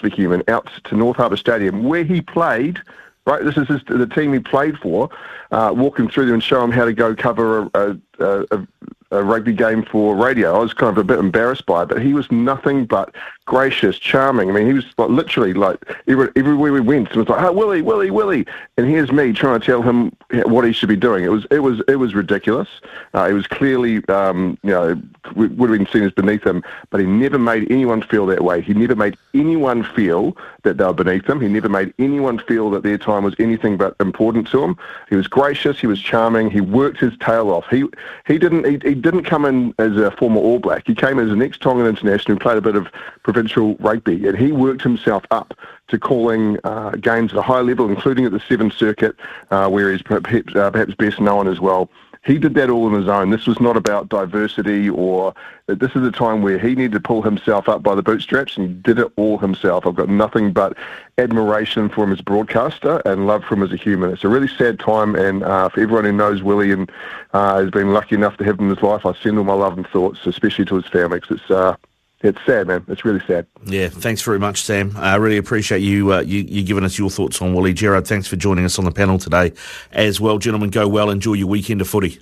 for 0.00 0.08
human, 0.08 0.42
out 0.48 0.68
to 0.84 0.96
North 0.96 1.16
Harbour 1.16 1.36
Stadium, 1.36 1.84
where 1.84 2.04
he 2.04 2.20
played. 2.20 2.80
Right, 3.26 3.42
this 3.42 3.56
is 3.56 3.66
his, 3.68 3.80
the 3.84 4.06
team 4.06 4.34
he 4.34 4.38
played 4.38 4.76
for. 4.76 5.08
Uh, 5.54 5.72
walk 5.72 6.00
him 6.00 6.08
through 6.08 6.32
and 6.32 6.42
show 6.42 6.64
him 6.64 6.72
how 6.72 6.84
to 6.84 6.92
go 6.92 7.14
cover 7.14 7.70
a, 7.74 7.96
a, 8.18 8.44
a, 8.50 8.66
a 9.12 9.22
rugby 9.22 9.52
game 9.52 9.84
for 9.84 10.16
radio. 10.16 10.56
I 10.56 10.58
was 10.58 10.74
kind 10.74 10.90
of 10.90 10.98
a 10.98 11.04
bit 11.04 11.20
embarrassed 11.20 11.64
by 11.64 11.84
it, 11.84 11.90
but 11.90 12.02
he 12.02 12.12
was 12.12 12.28
nothing 12.32 12.86
but 12.86 13.14
gracious, 13.44 13.98
charming. 13.98 14.50
I 14.50 14.52
mean, 14.52 14.66
he 14.66 14.72
was 14.72 14.84
like 14.98 15.10
literally 15.10 15.54
like 15.54 15.78
every, 16.08 16.30
everywhere 16.36 16.72
we 16.72 16.80
went, 16.80 17.10
it 17.10 17.16
was 17.16 17.28
like, 17.28 17.40
"Oh, 17.42 17.52
Willie, 17.52 17.82
Willie, 17.82 18.10
Willie," 18.10 18.46
and 18.76 18.88
here's 18.88 19.12
me 19.12 19.32
trying 19.32 19.60
to 19.60 19.64
tell 19.64 19.82
him 19.82 20.16
what 20.46 20.64
he 20.64 20.72
should 20.72 20.88
be 20.88 20.96
doing. 20.96 21.24
It 21.24 21.28
was 21.28 21.46
it 21.50 21.60
was 21.60 21.80
it 21.86 21.96
was 21.96 22.14
ridiculous. 22.14 22.68
Uh, 23.14 23.28
it 23.30 23.34
was 23.34 23.46
clearly 23.46 24.04
um, 24.08 24.58
you 24.62 24.70
know 24.70 25.00
would 25.36 25.70
have 25.70 25.78
been 25.78 25.86
seen 25.86 26.02
as 26.02 26.12
beneath 26.12 26.44
him, 26.44 26.62
but 26.90 27.00
he 27.00 27.06
never 27.06 27.38
made 27.38 27.70
anyone 27.70 28.02
feel 28.02 28.26
that 28.26 28.42
way. 28.42 28.60
He 28.60 28.74
never 28.74 28.96
made 28.96 29.16
anyone 29.34 29.84
feel 29.84 30.36
that 30.62 30.78
they 30.78 30.84
were 30.84 30.92
beneath 30.92 31.28
him. 31.28 31.40
He 31.40 31.48
never 31.48 31.68
made 31.68 31.94
anyone 31.98 32.38
feel 32.38 32.70
that 32.70 32.82
their 32.82 32.98
time 32.98 33.24
was 33.24 33.34
anything 33.38 33.76
but 33.76 33.94
important 34.00 34.48
to 34.48 34.62
him. 34.62 34.76
He 35.08 35.16
was 35.16 35.28
gracious. 35.44 35.78
He 35.78 35.86
was 35.86 36.00
charming. 36.00 36.50
He 36.50 36.62
worked 36.62 37.00
his 37.00 37.12
tail 37.18 37.50
off. 37.50 37.66
He 37.68 37.84
he 38.26 38.38
didn't 38.38 38.64
he, 38.64 38.88
he 38.88 38.94
didn't 38.94 39.24
come 39.24 39.44
in 39.44 39.74
as 39.78 39.94
a 39.96 40.10
former 40.12 40.40
All 40.40 40.58
Black. 40.58 40.86
He 40.86 40.94
came 40.94 41.18
as 41.18 41.30
an 41.30 41.42
ex-Tongan 41.42 41.86
international 41.86 42.36
who 42.36 42.40
played 42.40 42.56
a 42.56 42.62
bit 42.62 42.76
of 42.76 42.88
provincial 43.24 43.74
rugby, 43.76 44.26
and 44.26 44.38
he 44.38 44.52
worked 44.52 44.80
himself 44.80 45.24
up 45.30 45.52
to 45.88 45.98
calling 45.98 46.58
uh, 46.64 46.92
games 46.92 47.32
at 47.32 47.38
a 47.38 47.42
high 47.42 47.60
level, 47.60 47.90
including 47.90 48.24
at 48.24 48.32
the 48.32 48.40
Sevens 48.40 48.74
Circuit, 48.74 49.14
uh, 49.50 49.68
where 49.68 49.92
he's 49.92 50.00
perhaps, 50.00 50.56
uh, 50.56 50.70
perhaps 50.70 50.94
best 50.94 51.20
known 51.20 51.46
as 51.46 51.60
well 51.60 51.90
he 52.24 52.38
did 52.38 52.54
that 52.54 52.70
all 52.70 52.86
on 52.86 52.94
his 52.94 53.08
own. 53.08 53.30
This 53.30 53.46
was 53.46 53.60
not 53.60 53.76
about 53.76 54.08
diversity 54.08 54.88
or 54.88 55.34
this 55.66 55.94
is 55.94 56.06
a 56.06 56.10
time 56.10 56.42
where 56.42 56.58
he 56.58 56.74
needed 56.74 56.92
to 56.92 57.00
pull 57.00 57.22
himself 57.22 57.68
up 57.68 57.82
by 57.82 57.94
the 57.94 58.02
bootstraps 58.02 58.56
and 58.56 58.68
he 58.68 58.74
did 58.74 58.98
it 58.98 59.12
all 59.16 59.38
himself. 59.38 59.86
I've 59.86 59.94
got 59.94 60.08
nothing 60.08 60.52
but 60.52 60.76
admiration 61.18 61.88
for 61.88 62.04
him 62.04 62.12
as 62.12 62.20
a 62.20 62.24
broadcaster 62.24 63.02
and 63.04 63.26
love 63.26 63.44
for 63.44 63.54
him 63.54 63.62
as 63.62 63.72
a 63.72 63.76
human. 63.76 64.10
It's 64.10 64.24
a 64.24 64.28
really 64.28 64.48
sad 64.48 64.78
time 64.78 65.14
and 65.14 65.42
uh, 65.42 65.68
for 65.68 65.80
everyone 65.80 66.04
who 66.04 66.12
knows 66.12 66.42
Willie 66.42 66.72
and 66.72 66.90
uh, 67.34 67.60
has 67.60 67.70
been 67.70 67.92
lucky 67.92 68.14
enough 68.14 68.38
to 68.38 68.44
have 68.44 68.58
him 68.58 68.70
in 68.70 68.74
his 68.74 68.82
life, 68.82 69.04
I 69.04 69.12
send 69.14 69.36
all 69.36 69.44
my 69.44 69.54
love 69.54 69.76
and 69.76 69.86
thoughts, 69.86 70.26
especially 70.26 70.64
to 70.66 70.76
his 70.76 70.86
family 70.86 71.20
because 71.20 71.40
it's 71.40 71.50
uh, 71.50 71.76
it's 72.24 72.38
sad, 72.46 72.66
man. 72.66 72.84
It's 72.88 73.04
really 73.04 73.20
sad. 73.26 73.46
Yeah, 73.66 73.88
thanks 73.88 74.22
very 74.22 74.38
much, 74.38 74.62
Sam. 74.62 74.92
I 74.96 75.16
really 75.16 75.36
appreciate 75.36 75.80
you, 75.80 76.12
uh, 76.14 76.20
you 76.20 76.40
you 76.40 76.62
giving 76.62 76.84
us 76.84 76.98
your 76.98 77.10
thoughts 77.10 77.40
on 77.42 77.52
Wally 77.52 77.72
Gerard. 77.72 78.06
Thanks 78.06 78.26
for 78.26 78.36
joining 78.36 78.64
us 78.64 78.78
on 78.78 78.84
the 78.84 78.90
panel 78.90 79.18
today 79.18 79.52
as 79.92 80.20
well, 80.20 80.38
gentlemen. 80.38 80.70
Go 80.70 80.88
well. 80.88 81.10
Enjoy 81.10 81.34
your 81.34 81.48
weekend 81.48 81.80
of 81.80 81.88
footy. 81.88 82.18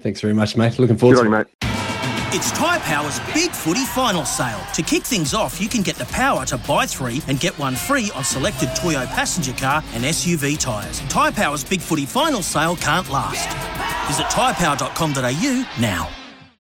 Thanks 0.00 0.20
very 0.20 0.34
much, 0.34 0.56
mate. 0.56 0.78
Looking 0.78 0.96
forward 0.96 1.16
Good 1.16 1.30
to 1.30 1.34
it, 1.34 1.48
mate. 1.62 1.74
It's 2.30 2.52
Tyre 2.52 2.78
Power's 2.80 3.18
Big 3.32 3.50
Footy 3.50 3.86
Final 3.86 4.26
Sale. 4.26 4.60
To 4.74 4.82
kick 4.82 5.02
things 5.02 5.32
off, 5.32 5.62
you 5.62 5.66
can 5.66 5.80
get 5.80 5.96
the 5.96 6.04
power 6.06 6.44
to 6.44 6.58
buy 6.58 6.84
three 6.84 7.22
and 7.26 7.40
get 7.40 7.58
one 7.58 7.74
free 7.74 8.10
on 8.14 8.22
selected 8.22 8.68
Toyo 8.76 9.06
passenger 9.06 9.54
car 9.54 9.82
and 9.94 10.04
SUV 10.04 10.58
tyres. 10.58 11.00
Tyre 11.08 11.32
Power's 11.32 11.64
Big 11.64 11.80
Footy 11.80 12.04
Final 12.04 12.42
Sale 12.42 12.76
can't 12.76 13.08
last. 13.08 13.48
Visit 14.08 14.26
tyrepower.com.au 14.26 15.66
now. 15.80 16.17